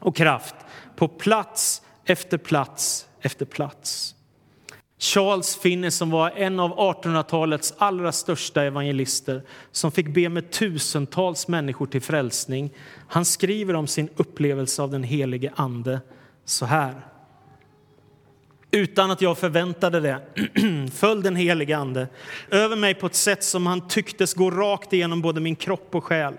och 0.00 0.16
kraft 0.16 0.54
på 0.96 1.08
plats 1.08 1.82
efter 2.04 2.38
plats 2.38 3.08
efter 3.20 3.44
plats. 3.44 4.14
Charles 4.98 5.56
Finney 5.56 5.90
som 5.90 6.10
var 6.10 6.30
en 6.30 6.60
av 6.60 6.76
1800-talets 6.76 7.74
allra 7.78 8.12
största 8.12 8.62
evangelister 8.62 9.42
som 9.72 9.92
fick 9.92 10.14
be 10.14 10.28
med 10.28 10.50
tusentals 10.50 11.48
människor 11.48 11.86
till 11.86 12.02
frälsning. 12.02 12.70
Han 13.08 13.24
skriver 13.24 13.74
om 13.74 13.86
sin 13.86 14.08
upplevelse 14.16 14.82
av 14.82 14.90
den 14.90 15.02
helige 15.02 15.52
ande 15.56 16.00
så 16.44 16.66
här. 16.66 16.94
Utan 18.70 19.10
att 19.10 19.20
jag 19.20 19.38
förväntade 19.38 20.00
det 20.00 20.20
föll 20.94 21.22
den 21.22 21.36
helige 21.36 21.76
Ande 21.76 22.08
över 22.50 22.76
mig 22.76 22.94
på 22.94 23.06
ett 23.06 23.14
sätt 23.14 23.44
som 23.44 23.66
han 23.66 23.88
tycktes 23.88 24.34
gå 24.34 24.50
rakt 24.50 24.92
igenom 24.92 25.22
både 25.22 25.40
min 25.40 25.56
kropp 25.56 25.94
och 25.94 26.04
själ. 26.04 26.34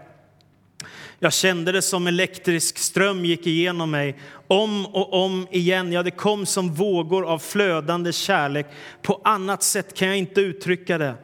Jag 1.20 1.34
kände 1.34 1.72
det 1.72 1.82
som 1.82 2.08
elektrisk 2.08 2.78
ström 2.78 3.26
gick 3.26 3.48
igenom 3.48 3.92
mig 3.92 4.18
om 4.48 4.86
och 4.86 5.26
om 5.26 5.48
igen. 5.52 5.92
Ja, 5.92 6.04
det 6.04 6.12
kom 6.12 6.46
som 6.46 6.74
vågor 6.74 7.26
av 7.26 7.40
flödande 7.40 8.12
kärlek. 8.12 8.68
På 9.02 9.22
annat 9.24 9.64
sätt 9.64 9.94
kan 9.94 10.08
jag 10.08 10.18
inte 10.18 10.42
uttrycka 10.42 10.98
det. 10.98 11.16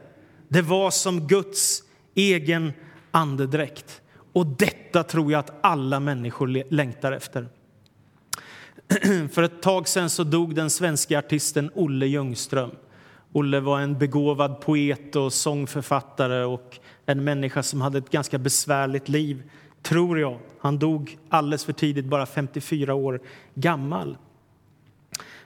Det 0.48 0.62
var 0.62 0.92
som 0.92 1.28
Guds 1.28 1.84
egen 2.16 2.74
andedräkt. 3.12 4.02
Och 4.34 4.46
detta 4.46 5.04
tror 5.04 5.32
jag 5.32 5.40
att 5.40 5.60
alla 5.62 6.00
människor 6.00 6.72
längtar 6.74 7.12
efter. 7.12 7.48
För 9.32 9.44
ett 9.44 9.62
tag 9.62 9.88
sen 9.88 10.10
så 10.10 10.24
dog 10.24 10.56
den 10.56 10.70
svenska 10.70 11.20
artisten 11.20 11.72
Olle 11.76 12.06
Ljungström. 12.06 12.72
Olle 13.32 13.60
var 13.60 13.80
en 13.80 13.98
begåvad 13.98 14.62
poet 14.62 15.16
och 15.16 15.34
sångförfattare 15.34 16.46
och 16.46 16.80
en 17.06 17.24
människa 17.24 17.64
som 17.64 17.82
hade 17.82 17.98
ett 17.98 18.10
ganska 18.10 18.38
besvärligt 18.38 19.10
liv, 19.10 19.44
tror 19.82 20.20
jag. 20.20 20.40
Han 20.60 20.80
dog 20.80 21.18
alldeles 21.30 21.66
för 21.66 21.74
tidigt, 21.74 22.06
bara 22.06 22.26
54 22.26 22.94
år 22.94 23.22
gammal. 23.54 24.18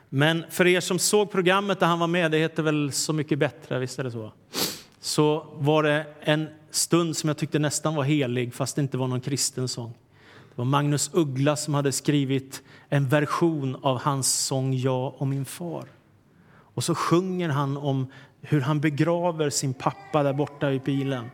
Men 0.08 0.44
för 0.50 0.66
er 0.66 0.80
som 0.80 0.98
såg 0.98 1.30
programmet 1.30 1.80
där 1.80 1.86
han 1.86 1.98
var 1.98 2.06
med, 2.06 2.30
det 2.30 2.38
heter 2.38 2.62
väl 2.62 2.92
Så 2.92 3.12
mycket 3.12 3.38
bättre, 3.38 3.78
visst 3.78 3.98
är 3.98 4.04
det 4.04 4.10
så? 4.10 4.32
Så 5.00 5.46
var 5.54 5.82
det 5.82 6.06
en 6.20 6.48
stund 6.70 7.16
som 7.16 7.28
jag 7.28 7.36
tyckte 7.36 7.58
nästan 7.58 7.94
var 7.94 8.04
helig, 8.04 8.54
fast 8.54 8.76
det 8.76 8.82
inte 8.82 8.98
var 8.98 9.08
någon 9.08 9.20
kristen 9.20 9.68
sång. 9.68 9.94
Det 10.56 10.60
var 10.60 10.64
Magnus 10.64 11.10
Uggla 11.12 11.56
som 11.56 11.74
hade 11.74 11.92
skrivit 11.92 12.62
en 12.88 13.08
version 13.08 13.76
av 13.82 14.00
hans 14.00 14.34
sång 14.34 14.74
Jag 14.74 15.14
och 15.16 15.26
min 15.26 15.44
far. 15.44 15.84
Och 16.48 16.84
så 16.84 16.94
sjunger 16.94 17.48
han 17.48 17.76
om 17.76 18.06
hur 18.40 18.60
han 18.60 18.80
begraver 18.80 19.50
sin 19.50 19.74
pappa 19.74 20.22
där 20.22 20.32
borta 20.32 20.72
i 20.72 20.78
bilen. 20.80 21.30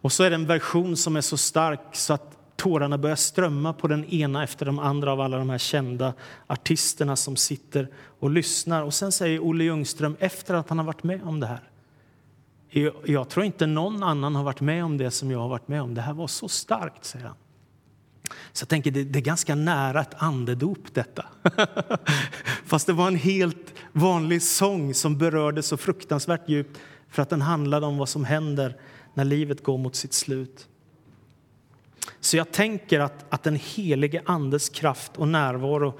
Och 0.00 0.12
så 0.12 0.22
är 0.22 0.30
det 0.30 0.36
en 0.36 0.46
version 0.46 0.96
som 0.96 1.16
är 1.16 1.20
så 1.20 1.36
stark 1.36 1.80
så 1.92 2.12
att 2.12 2.56
tårarna 2.56 2.98
börjar 2.98 3.16
strömma 3.16 3.72
på 3.72 3.88
den 3.88 4.04
ena 4.04 4.44
efter 4.44 4.66
de 4.66 4.78
andra 4.78 5.12
av 5.12 5.20
alla 5.20 5.38
de 5.38 5.50
här 5.50 5.58
kända 5.58 6.14
artisterna 6.46 7.16
som 7.16 7.36
sitter 7.36 7.88
och 8.18 8.30
lyssnar. 8.30 8.82
Och 8.82 8.94
sen 8.94 9.12
säger 9.12 9.40
Olle 9.40 9.64
Ljungström 9.64 10.16
efter 10.18 10.54
att 10.54 10.68
han 10.68 10.78
har 10.78 10.84
varit 10.84 11.02
med 11.02 11.22
om 11.22 11.40
det 11.40 11.46
här. 11.46 11.70
Jag 13.04 13.28
tror 13.28 13.46
inte 13.46 13.66
någon 13.66 14.02
annan 14.02 14.34
har 14.34 14.44
varit 14.44 14.60
med 14.60 14.84
om 14.84 14.98
det 14.98 15.10
som 15.10 15.30
jag 15.30 15.38
har 15.38 15.48
varit 15.48 15.68
med 15.68 15.82
om. 15.82 15.94
Det 15.94 16.00
här 16.00 16.12
var 16.12 16.26
så 16.26 16.48
starkt, 16.48 17.04
säger 17.04 17.26
han. 17.26 17.36
Så 18.52 18.62
jag 18.62 18.68
tänker 18.68 18.90
det, 18.90 19.04
det 19.04 19.18
är 19.18 19.22
ganska 19.22 19.54
nära 19.54 20.00
ett 20.00 20.14
andedop 20.16 20.94
detta. 20.94 21.24
Fast 22.64 22.86
det 22.86 22.92
var 22.92 23.08
en 23.08 23.16
helt 23.16 23.74
vanlig 23.92 24.42
sång 24.42 24.94
som 24.94 25.18
berörde 25.18 25.62
så 25.62 25.76
fruktansvärt 25.76 26.48
djupt 26.48 26.80
för 27.08 27.22
att 27.22 27.30
den 27.30 27.42
handlade 27.42 27.86
om 27.86 27.98
vad 27.98 28.08
som 28.08 28.24
händer 28.24 28.76
när 29.14 29.24
livet 29.24 29.62
går 29.62 29.78
mot 29.78 29.96
sitt 29.96 30.12
slut. 30.12 30.68
Så 32.20 32.36
jag 32.36 32.52
tänker 32.52 33.00
att, 33.00 33.24
att 33.28 33.42
den 33.42 33.56
helige 33.56 34.22
Andes 34.24 34.68
kraft 34.68 35.16
och 35.16 35.28
närvaro 35.28 35.98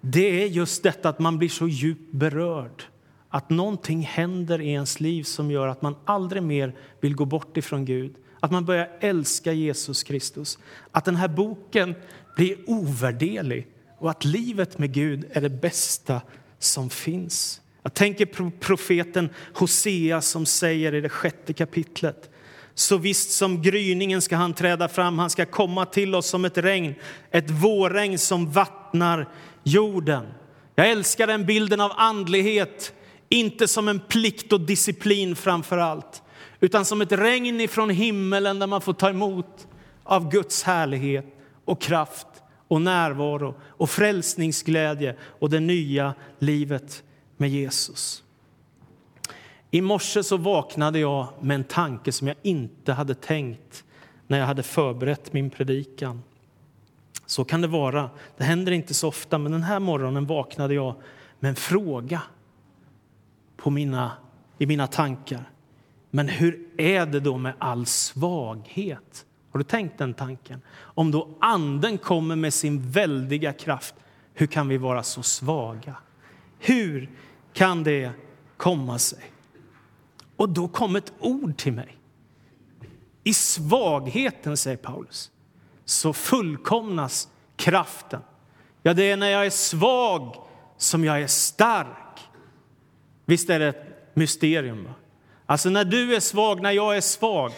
det 0.00 0.42
är 0.42 0.46
just 0.46 0.82
detta 0.82 1.08
att 1.08 1.18
man 1.18 1.38
blir 1.38 1.48
så 1.48 1.68
djupt 1.68 2.12
berörd. 2.12 2.82
Att 3.28 3.50
någonting 3.50 4.02
händer 4.02 4.60
i 4.60 4.70
ens 4.70 5.00
liv 5.00 5.22
som 5.22 5.50
gör 5.50 5.68
att 5.68 5.82
man 5.82 5.96
aldrig 6.04 6.42
mer 6.42 6.74
vill 7.00 7.14
gå 7.14 7.24
bort 7.24 7.56
ifrån 7.56 7.84
Gud 7.84 8.14
att 8.42 8.50
man 8.50 8.64
börjar 8.64 8.90
älska 9.00 9.52
Jesus 9.52 10.02
Kristus. 10.02 10.58
Att 10.90 11.04
den 11.04 11.16
här 11.16 11.28
boken 11.28 11.94
blir 12.36 12.56
ovärderlig 12.66 13.66
och 13.98 14.10
att 14.10 14.24
livet 14.24 14.78
med 14.78 14.92
Gud 14.92 15.24
är 15.30 15.40
det 15.40 15.50
bästa 15.50 16.20
som 16.58 16.90
finns. 16.90 17.60
Jag 17.82 17.94
tänker 17.94 18.26
på 18.26 18.50
profeten 18.60 19.28
Hosea 19.54 20.20
som 20.20 20.46
säger 20.46 20.94
i 20.94 21.00
det 21.00 21.08
sjätte 21.08 21.52
kapitlet 21.52 22.30
så 22.74 22.96
visst 22.96 23.30
som 23.30 23.62
gryningen 23.62 24.22
ska 24.22 24.36
han 24.36 24.54
träda 24.54 24.88
fram, 24.88 25.18
han 25.18 25.30
ska 25.30 25.46
komma 25.46 25.86
till 25.86 26.14
oss 26.14 26.26
som 26.26 26.44
ett 26.44 26.58
regn, 26.58 26.94
ett 27.30 27.50
vårregn 27.50 28.18
som 28.18 28.50
vattnar 28.50 29.28
jorden. 29.62 30.26
Jag 30.74 30.90
älskar 30.90 31.26
den 31.26 31.46
bilden 31.46 31.80
av 31.80 31.92
andlighet, 31.96 32.94
inte 33.28 33.68
som 33.68 33.88
en 33.88 34.00
plikt 34.00 34.52
och 34.52 34.60
disciplin 34.60 35.36
framför 35.36 35.78
allt, 35.78 36.22
utan 36.62 36.84
som 36.84 37.00
ett 37.00 37.12
regn 37.12 37.60
ifrån 37.60 37.90
himmelen 37.90 38.58
där 38.58 38.66
man 38.66 38.80
får 38.80 38.92
ta 38.92 39.10
emot 39.10 39.68
av 40.02 40.30
Guds 40.30 40.62
härlighet 40.62 41.26
och 41.64 41.80
kraft 41.80 42.26
och 42.68 42.82
närvaro 42.82 43.54
och 43.62 43.90
frälsningsglädje 43.90 45.16
och 45.22 45.50
det 45.50 45.60
nya 45.60 46.14
livet 46.38 47.02
med 47.36 47.50
Jesus. 47.50 48.22
I 49.70 49.80
morse 49.80 50.22
så 50.22 50.36
vaknade 50.36 50.98
jag 50.98 51.28
med 51.40 51.54
en 51.54 51.64
tanke 51.64 52.12
som 52.12 52.28
jag 52.28 52.36
inte 52.42 52.92
hade 52.92 53.14
tänkt 53.14 53.84
när 54.26 54.38
jag 54.38 54.46
hade 54.46 54.62
förberett 54.62 55.32
min 55.32 55.50
predikan. 55.50 56.22
Så 57.26 57.44
kan 57.44 57.60
det 57.60 57.68
vara. 57.68 58.10
Det 58.36 58.44
händer 58.44 58.72
inte 58.72 58.94
så 58.94 59.08
ofta, 59.08 59.38
men 59.38 59.52
den 59.52 59.62
här 59.62 59.80
morgonen 59.80 60.26
vaknade 60.26 60.74
jag 60.74 60.94
med 61.40 61.48
en 61.48 61.56
fråga 61.56 62.22
på 63.56 63.70
mina, 63.70 64.12
i 64.58 64.66
mina 64.66 64.86
tankar. 64.86 65.51
Men 66.14 66.28
hur 66.28 66.68
är 66.76 67.06
det 67.06 67.20
då 67.20 67.38
med 67.38 67.54
all 67.58 67.86
svaghet? 67.86 69.26
Har 69.50 69.58
du 69.58 69.64
tänkt 69.64 69.98
den 69.98 70.14
tanken? 70.14 70.60
Om 70.74 71.10
då 71.10 71.28
Anden 71.40 71.98
kommer 71.98 72.36
med 72.36 72.54
sin 72.54 72.90
väldiga 72.90 73.52
kraft, 73.52 73.94
hur 74.34 74.46
kan 74.46 74.68
vi 74.68 74.76
vara 74.76 75.02
så 75.02 75.22
svaga? 75.22 75.96
Hur 76.58 77.10
kan 77.52 77.84
det 77.84 78.10
komma 78.56 78.98
sig? 78.98 79.22
Och 80.36 80.48
då 80.48 80.68
kom 80.68 80.96
ett 80.96 81.12
ord 81.20 81.56
till 81.56 81.72
mig. 81.72 81.96
I 83.24 83.34
svagheten, 83.34 84.56
säger 84.56 84.76
Paulus, 84.76 85.30
så 85.84 86.12
fullkomnas 86.12 87.28
kraften. 87.56 88.20
Ja, 88.82 88.94
det 88.94 89.10
är 89.10 89.16
när 89.16 89.28
jag 89.28 89.46
är 89.46 89.50
svag 89.50 90.36
som 90.76 91.04
jag 91.04 91.22
är 91.22 91.26
stark. 91.26 92.20
Visst 93.24 93.50
är 93.50 93.58
det 93.58 93.68
ett 93.68 94.16
mysterium? 94.16 94.84
Va? 94.84 94.94
Alltså 95.52 95.70
när 95.70 95.84
du 95.84 96.14
är 96.14 96.20
svag, 96.20 96.62
när 96.62 96.72
jag 96.72 96.96
är 96.96 97.00
svag, 97.00 97.52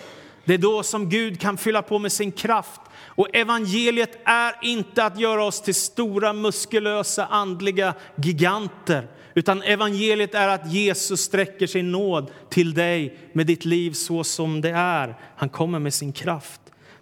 det 0.45 0.55
är 0.55 0.59
då 0.59 0.83
som 0.83 1.09
Gud 1.09 1.41
kan 1.41 1.57
fylla 1.57 1.83
på 1.83 1.99
med 1.99 2.13
sin 2.13 2.33
kraft. 2.33 2.81
Och 2.97 3.37
evangeliet 3.37 4.19
är 4.25 4.55
inte 4.63 5.05
att 5.05 5.19
göra 5.19 5.45
oss 5.45 5.63
till 5.63 5.75
stora 5.75 6.33
muskulösa 6.33 7.27
andliga 7.27 7.95
giganter 8.17 9.09
utan 9.35 9.63
evangeliet 9.63 10.35
är 10.35 10.49
att 10.49 10.73
Jesus 10.73 11.21
sträcker 11.21 11.67
sin 11.67 11.93
nåd 11.93 12.31
till 12.51 12.75
dig 12.75 13.19
med 13.33 13.47
ditt 13.47 13.65
liv 13.65 13.93
så 13.93 14.25
som 14.25 14.61
det 14.61 14.71
är. 14.71 15.17
Han 15.37 15.49
kommer 15.49 15.79
med 15.79 15.95
sin 15.95 16.13
kraft. 16.13 16.61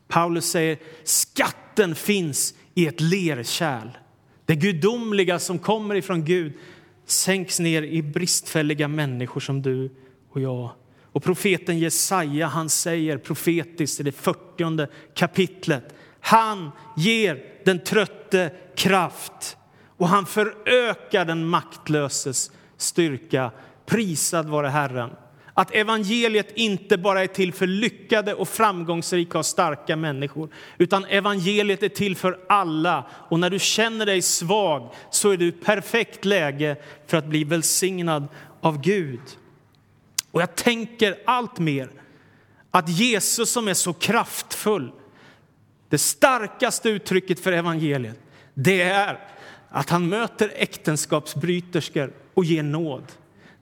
Paulus 0.08 0.50
säger 0.50 0.78
skatten 1.04 1.94
finns 1.94 2.54
i 2.74 2.86
ett 2.86 3.00
lerkärl. 3.00 3.88
Det 4.46 4.56
gudomliga 4.56 5.38
som 5.38 5.58
kommer 5.58 5.94
ifrån 5.94 6.24
Gud 6.24 6.52
sänks 7.06 7.60
ner 7.60 7.82
i 7.82 8.02
bristfälliga 8.02 8.88
människor 8.88 9.40
som 9.40 9.62
du 9.62 9.90
och 10.32 10.40
jag. 10.40 10.70
Och 11.12 11.22
profeten 11.22 11.78
Jesaja 11.78 12.46
han 12.46 12.68
säger 12.68 13.18
profetiskt 13.18 14.00
i 14.00 14.02
det 14.02 14.12
40 14.12 14.86
kapitlet 15.14 15.94
han 16.24 16.70
ger 16.96 17.44
den 17.64 17.78
trötte 17.78 18.50
kraft 18.76 19.56
och 19.96 20.08
han 20.08 20.26
förökar 20.26 21.24
den 21.24 21.46
maktlöses 21.46 22.50
styrka. 22.76 23.50
Prisad 23.86 24.48
vare 24.48 24.68
Herren. 24.68 25.10
Att 25.54 25.74
evangeliet 25.74 26.52
inte 26.54 26.98
bara 26.98 27.22
är 27.22 27.26
till 27.26 27.52
för 27.52 27.66
lyckade 27.66 28.34
och 28.34 28.48
framgångsrika 28.48 29.38
och 29.38 29.46
starka 29.46 29.96
människor, 29.96 30.48
utan 30.78 31.04
evangeliet 31.04 31.82
är 31.82 31.88
till 31.88 32.16
för 32.16 32.38
alla. 32.48 33.06
Och 33.28 33.40
när 33.40 33.50
du 33.50 33.58
känner 33.58 34.06
dig 34.06 34.22
svag 34.22 34.92
så 35.10 35.30
är 35.30 35.36
du 35.36 35.46
i 35.46 35.52
perfekt 35.52 36.24
läge 36.24 36.76
för 37.06 37.16
att 37.16 37.26
bli 37.26 37.44
välsignad 37.44 38.28
av 38.60 38.80
Gud. 38.80 39.20
Och 40.32 40.42
jag 40.42 40.54
tänker 40.54 41.18
allt 41.24 41.58
mer 41.58 41.90
att 42.70 42.88
Jesus 42.88 43.50
som 43.50 43.68
är 43.68 43.74
så 43.74 43.92
kraftfull, 43.92 44.92
det 45.88 45.98
starkaste 45.98 46.88
uttrycket 46.88 47.40
för 47.40 47.52
evangeliet, 47.52 48.18
det 48.54 48.82
är 48.82 49.18
att 49.68 49.90
han 49.90 50.08
möter 50.08 50.52
äktenskapsbryterskor 50.54 52.12
och 52.34 52.44
ger 52.44 52.62
nåd. 52.62 53.04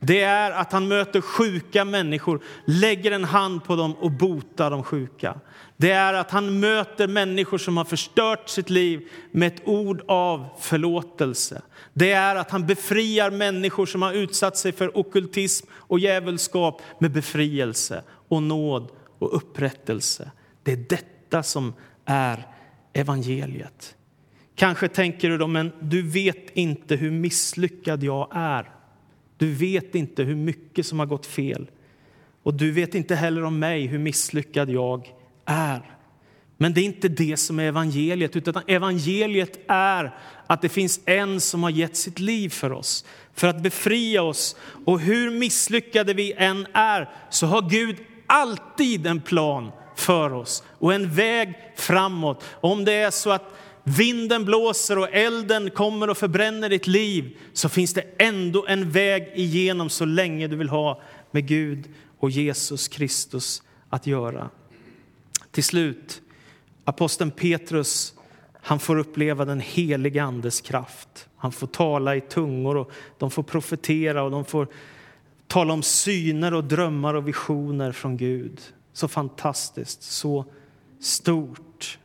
Det 0.00 0.20
är 0.20 0.50
att 0.50 0.72
han 0.72 0.88
möter 0.88 1.20
sjuka 1.20 1.84
människor, 1.84 2.40
lägger 2.64 3.12
en 3.12 3.24
hand 3.24 3.64
på 3.64 3.76
dem 3.76 3.94
och 3.94 4.10
botar 4.10 4.70
de 4.70 4.82
sjuka. 4.82 5.40
Det 5.80 5.90
är 5.90 6.14
att 6.14 6.30
han 6.30 6.60
möter 6.60 7.08
människor 7.08 7.58
som 7.58 7.76
har 7.76 7.84
förstört 7.84 8.48
sitt 8.48 8.70
liv 8.70 9.08
med 9.30 9.46
ett 9.46 9.62
ord 9.64 10.02
av 10.08 10.48
förlåtelse. 10.58 11.62
Det 11.92 12.12
är 12.12 12.36
att 12.36 12.50
han 12.50 12.66
befriar 12.66 13.30
människor 13.30 13.86
som 13.86 14.02
har 14.02 14.12
utsatt 14.12 14.56
sig 14.56 14.72
för 14.72 14.98
okultism 14.98 15.66
och 15.72 15.98
djävulskap 15.98 16.82
med 16.98 17.12
befrielse 17.12 18.02
och 18.28 18.42
nåd 18.42 18.90
och 19.18 19.36
upprättelse. 19.36 20.30
Det 20.62 20.72
är 20.72 20.84
detta 20.88 21.42
som 21.42 21.74
är 22.04 22.46
evangeliet. 22.92 23.94
Kanske 24.54 24.88
tänker 24.88 25.30
du 25.30 25.38
då, 25.38 25.46
men 25.46 25.72
du 25.80 26.02
vet 26.02 26.50
inte 26.56 26.96
hur 26.96 27.10
misslyckad 27.10 28.02
jag 28.02 28.28
är. 28.32 28.70
Du 29.36 29.54
vet 29.54 29.94
inte 29.94 30.22
hur 30.22 30.36
mycket 30.36 30.86
som 30.86 30.98
har 30.98 31.06
gått 31.06 31.26
fel. 31.26 31.70
Och 32.42 32.54
du 32.54 32.72
vet 32.72 32.94
inte 32.94 33.14
heller 33.14 33.44
om 33.44 33.58
mig 33.58 33.86
hur 33.86 33.98
misslyckad 33.98 34.70
jag 34.70 35.19
är. 35.50 35.96
Men 36.58 36.74
det 36.74 36.80
är 36.80 36.84
inte 36.84 37.08
det 37.08 37.36
som 37.36 37.58
är 37.58 37.64
evangeliet, 37.64 38.36
utan 38.36 38.62
evangeliet 38.66 39.60
är 39.68 40.14
att 40.46 40.62
det 40.62 40.68
finns 40.68 41.00
en 41.04 41.40
som 41.40 41.62
har 41.62 41.70
gett 41.70 41.96
sitt 41.96 42.18
liv 42.18 42.48
för 42.48 42.72
oss, 42.72 43.04
för 43.34 43.48
att 43.48 43.62
befria 43.62 44.22
oss. 44.22 44.56
Och 44.84 45.00
hur 45.00 45.30
misslyckade 45.30 46.14
vi 46.14 46.32
än 46.32 46.66
är 46.72 47.10
så 47.30 47.46
har 47.46 47.70
Gud 47.70 47.96
alltid 48.26 49.06
en 49.06 49.20
plan 49.20 49.70
för 49.96 50.32
oss 50.32 50.64
och 50.78 50.94
en 50.94 51.10
väg 51.10 51.54
framåt. 51.76 52.44
Om 52.60 52.84
det 52.84 52.92
är 52.92 53.10
så 53.10 53.30
att 53.30 53.54
vinden 53.84 54.44
blåser 54.44 54.98
och 54.98 55.08
elden 55.12 55.70
kommer 55.70 56.10
och 56.10 56.18
förbränner 56.18 56.68
ditt 56.68 56.86
liv 56.86 57.38
så 57.52 57.68
finns 57.68 57.94
det 57.94 58.04
ändå 58.18 58.66
en 58.66 58.90
väg 58.90 59.32
igenom 59.34 59.90
så 59.90 60.04
länge 60.04 60.46
du 60.46 60.56
vill 60.56 60.68
ha 60.68 61.02
med 61.30 61.48
Gud 61.48 61.88
och 62.18 62.30
Jesus 62.30 62.88
Kristus 62.88 63.62
att 63.90 64.06
göra. 64.06 64.50
Till 65.50 65.64
slut, 65.64 66.22
aposteln 66.84 67.30
Petrus 67.30 68.14
han 68.62 68.78
får 68.78 68.98
uppleva 68.98 69.44
den 69.44 69.60
heliga 69.60 70.24
Andes 70.24 70.60
kraft. 70.60 71.28
Han 71.36 71.52
får 71.52 71.66
tala 71.66 72.16
i 72.16 72.20
tungor, 72.20 72.76
och 72.76 72.90
de 73.18 73.30
får 73.30 73.42
profetera 73.42 74.22
och 74.22 74.30
de 74.30 74.44
får 74.44 74.68
tala 75.46 75.72
om 75.72 75.82
syner 75.82 76.54
och 76.54 76.64
drömmar 76.64 77.14
och 77.14 77.28
visioner 77.28 77.92
från 77.92 78.16
Gud. 78.16 78.60
Så 78.92 79.08
fantastiskt, 79.08 80.02
så 80.02 80.44
stort. 81.00 81.98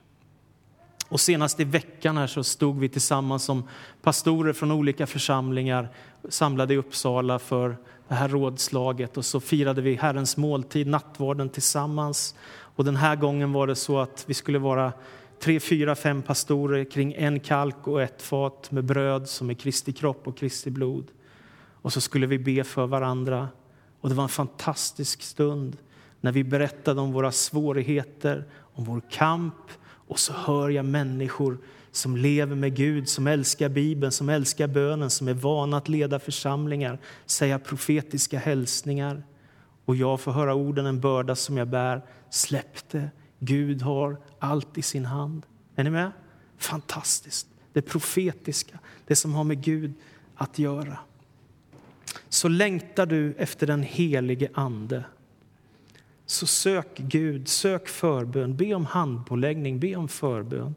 Och 1.07 1.19
senast 1.19 1.59
i 1.59 1.63
veckan 1.63 2.17
här 2.17 2.27
så 2.27 2.43
stod 2.43 2.79
vi 2.79 2.89
tillsammans 2.89 3.43
som 3.43 3.63
pastorer 4.01 4.53
från 4.53 4.71
olika 4.71 5.07
församlingar 5.07 5.89
samlade 6.29 6.73
i 6.73 6.77
Uppsala 6.77 7.39
för 7.39 7.77
det 8.07 8.15
här 8.15 8.27
rådslaget 8.27 9.17
och 9.17 9.25
så 9.25 9.39
firade 9.39 9.81
vi 9.81 9.95
Herrens 9.95 10.37
måltid, 10.37 10.87
nattvarden 10.87 11.49
tillsammans. 11.49 12.35
Och 12.47 12.85
den 12.85 12.95
här 12.95 13.15
gången 13.15 13.53
var 13.53 13.67
det 13.67 13.75
så 13.75 13.99
att 13.99 14.23
vi 14.27 14.33
skulle 14.33 14.59
vara 14.59 14.93
tre, 15.39 15.59
fyra, 15.59 15.95
fem 15.95 16.21
pastorer 16.21 16.83
kring 16.83 17.13
en 17.13 17.39
kalk 17.39 17.87
och 17.87 18.01
ett 18.01 18.21
fat 18.21 18.71
med 18.71 18.83
bröd 18.83 19.29
som 19.29 19.49
är 19.49 19.53
Kristi 19.53 19.93
kropp 19.93 20.27
och 20.27 20.37
Kristi 20.37 20.69
blod. 20.71 21.11
Och 21.81 21.93
så 21.93 22.01
skulle 22.01 22.27
vi 22.27 22.39
be 22.39 22.63
för 22.63 22.87
varandra. 22.87 23.49
Och 24.01 24.09
det 24.09 24.15
var 24.15 24.23
en 24.23 24.29
fantastisk 24.29 25.21
stund 25.21 25.77
när 26.21 26.31
vi 26.31 26.43
berättade 26.43 27.01
om 27.01 27.11
våra 27.11 27.31
svårigheter, 27.31 28.45
om 28.73 28.83
vår 28.83 29.01
kamp, 29.11 29.55
och 30.07 30.19
så 30.19 30.33
hör 30.33 30.69
jag 30.69 30.85
människor 30.85 31.57
som 31.95 32.17
lever 32.17 32.55
med 32.55 32.75
Gud, 32.75 33.09
som 33.09 33.27
älskar 33.27 33.69
Bibeln, 33.69 34.11
som 34.11 34.29
älskar 34.29 34.67
bönen, 34.67 35.09
som 35.09 35.27
är 35.27 35.33
vana 35.33 35.77
att 35.77 35.89
leda 35.89 36.19
församlingar, 36.19 36.99
säga 37.25 37.59
profetiska 37.59 38.39
hälsningar. 38.39 39.23
Och 39.85 39.95
jag 39.95 40.19
får 40.19 40.31
höra 40.31 40.55
orden, 40.55 40.85
en 40.85 40.99
börda 40.99 41.35
som 41.35 41.57
jag 41.57 41.67
bär. 41.67 42.01
Släpp 42.29 42.89
det, 42.91 43.09
Gud 43.39 43.81
har 43.81 44.17
allt 44.39 44.77
i 44.77 44.81
sin 44.81 45.05
hand. 45.05 45.45
Är 45.75 45.83
ni 45.83 45.89
med? 45.89 46.11
Fantastiskt. 46.57 47.47
Det 47.73 47.81
profetiska, 47.81 48.79
det 49.07 49.15
som 49.15 49.33
har 49.33 49.43
med 49.43 49.63
Gud 49.63 49.93
att 50.35 50.59
göra. 50.59 50.97
Så 52.29 52.47
längtar 52.47 53.05
du 53.05 53.33
efter 53.33 53.67
den 53.67 53.83
helige 53.83 54.49
Ande 54.53 55.03
så 56.25 56.47
sök 56.47 56.97
Gud, 56.97 57.47
sök 57.47 57.87
förbön, 57.87 58.57
be 58.57 58.73
om 58.73 58.85
handpåläggning, 58.85 59.79
be 59.79 59.95
om 59.95 60.07
förbön. 60.07 60.75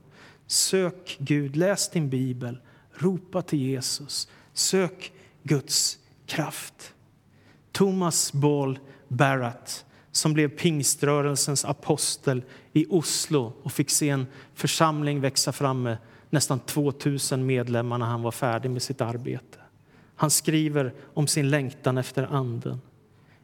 Sök 0.48 1.16
Gud, 1.20 1.56
läs 1.56 1.90
din 1.90 2.08
bibel, 2.08 2.58
Ropa 2.94 3.42
till 3.42 3.62
Jesus. 3.62 4.28
Sök 4.52 5.12
Guds 5.42 5.98
kraft. 6.26 6.94
Thomas 7.72 8.32
Ball 8.32 8.78
Barrett 9.08 9.84
som 10.12 10.32
blev 10.32 10.48
pingströrelsens 10.48 11.64
apostel 11.64 12.42
i 12.72 12.86
Oslo 12.88 13.52
och 13.62 13.72
fick 13.72 13.90
se 13.90 14.08
en 14.08 14.26
församling 14.54 15.20
växa 15.20 15.52
fram 15.52 15.82
med 15.82 15.98
nästan 16.30 16.60
2000 16.60 17.46
medlemmar 17.46 17.98
när 17.98 18.06
han 18.06 18.22
var 18.22 18.30
färdig 18.30 18.70
med 18.70 18.82
sitt 18.82 19.00
arbete. 19.00 19.58
Han 20.16 20.30
skriver 20.30 20.94
om 21.14 21.26
sin 21.26 21.50
längtan 21.50 21.98
efter 21.98 22.22
Anden. 22.22 22.80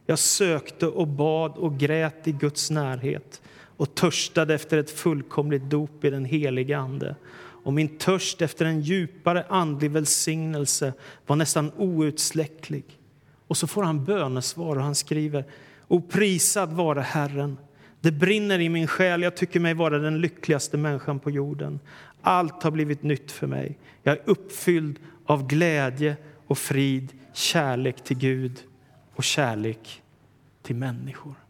Jag 0.05 0.19
sökte 0.19 0.87
och 0.87 1.07
bad 1.07 1.57
och 1.57 1.77
grät 1.77 2.27
i 2.27 2.31
Guds 2.31 2.71
närhet 2.71 3.41
och 3.77 3.95
törstade 3.95 4.53
efter 4.53 4.77
ett 4.77 4.89
fullkomligt 4.89 5.63
dop 5.63 6.03
i 6.03 6.09
den 6.09 6.25
helige 6.25 6.77
Ande. 6.77 7.15
Och 7.65 7.73
min 7.73 7.97
törst 7.97 8.41
efter 8.41 8.65
en 8.65 8.81
djupare 8.81 9.45
andlig 9.49 9.91
välsignelse 9.91 10.93
var 11.27 11.35
nästan 11.35 11.71
outsläcklig. 11.77 12.85
Och 13.47 13.57
så 13.57 13.67
får 13.67 13.83
han 13.83 14.05
bönesvar 14.05 14.75
och 14.75 14.83
han 14.83 14.95
skriver 14.95 15.45
O 15.87 16.01
prisad 16.09 16.73
vare 16.73 17.01
Herren. 17.01 17.57
Det 18.01 18.11
brinner 18.11 18.59
i 18.59 18.69
min 18.69 18.87
själ, 18.87 19.21
jag 19.21 19.35
tycker 19.35 19.59
mig 19.59 19.73
vara 19.73 19.99
den 19.99 20.21
lyckligaste 20.21 20.77
människan 20.77 21.19
på 21.19 21.31
jorden. 21.31 21.79
Allt 22.21 22.63
har 22.63 22.71
blivit 22.71 23.03
nytt 23.03 23.31
för 23.31 23.47
mig. 23.47 23.77
Jag 24.03 24.13
är 24.17 24.21
uppfylld 24.25 24.99
av 25.25 25.47
glädje 25.47 26.17
och 26.47 26.57
frid, 26.57 27.13
kärlek 27.33 28.03
till 28.03 28.17
Gud 28.17 28.59
och 29.15 29.23
kärlek 29.23 30.01
till 30.61 30.75
människor. 30.75 31.44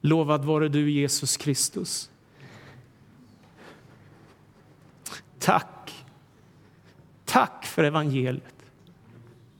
Lovad 0.00 0.44
vare 0.44 0.68
du, 0.68 0.90
Jesus 0.90 1.36
Kristus. 1.36 2.10
Tack. 5.38 6.04
Tack 7.24 7.66
för 7.66 7.84
evangeliet. 7.84 8.54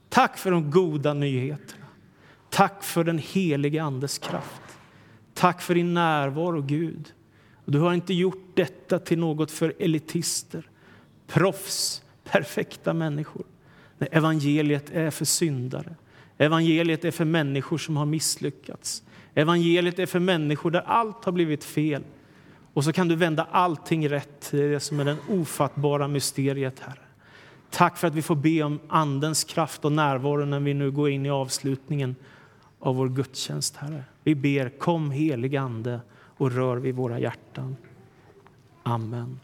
Tack 0.09 0.37
för 0.37 0.51
de 0.51 0.71
goda 0.71 1.13
nyheterna. 1.13 1.85
Tack 2.49 2.83
för 2.83 3.03
den 3.03 3.17
helige 3.17 3.83
Andes 3.83 4.17
kraft. 4.17 4.61
Tack 5.33 5.61
för 5.61 5.75
din 5.75 5.93
närvaro, 5.93 6.61
Gud. 6.61 7.13
Du 7.65 7.79
har 7.79 7.93
inte 7.93 8.13
gjort 8.13 8.51
detta 8.53 8.99
till 8.99 9.19
något 9.19 9.51
för 9.51 9.73
elitister, 9.79 10.69
proffs, 11.27 12.01
perfekta 12.23 12.93
människor. 12.93 13.45
Nej, 13.97 14.09
evangeliet 14.11 14.89
är 14.89 15.11
för 15.11 15.25
syndare. 15.25 15.95
Evangeliet 16.37 17.05
är 17.05 17.11
för 17.11 17.25
människor 17.25 17.77
som 17.77 17.97
har 17.97 18.05
misslyckats. 18.05 19.03
Evangeliet 19.33 19.99
är 19.99 20.05
för 20.05 20.19
människor 20.19 20.71
där 20.71 20.83
allt 20.85 21.25
har 21.25 21.31
blivit 21.31 21.63
fel. 21.63 22.03
Och 22.73 22.83
så 22.83 22.93
kan 22.93 23.07
du 23.07 23.15
vända 23.15 23.47
allting 23.51 24.09
rätt. 24.09 24.41
till 24.41 24.59
det 24.59 24.79
som 24.79 24.99
är 24.99 25.05
det 25.05 25.17
ofattbara 25.29 26.07
mysteriet, 26.07 26.79
Herre. 26.79 26.99
Tack 27.69 27.97
för 27.97 28.07
att 28.07 28.15
vi 28.15 28.21
får 28.21 28.35
be 28.35 28.63
om 28.63 28.79
Andens 28.87 29.43
kraft 29.43 29.85
och 29.85 29.91
närvaro 29.91 30.45
när 30.45 30.59
vi 30.59 30.73
nu 30.73 30.91
går 30.91 31.09
in 31.09 31.25
i 31.25 31.29
avslutningen 31.29 32.15
av 32.79 32.95
vår 32.95 33.09
gudstjänst, 33.09 33.75
Herre. 33.75 34.03
Vi 34.23 34.35
ber, 34.35 34.69
kom 34.69 35.11
helig 35.11 35.55
Ande 35.55 35.99
och 36.37 36.51
rör 36.51 36.77
vid 36.77 36.95
våra 36.95 37.19
hjärtan. 37.19 37.75
Amen. 38.83 39.39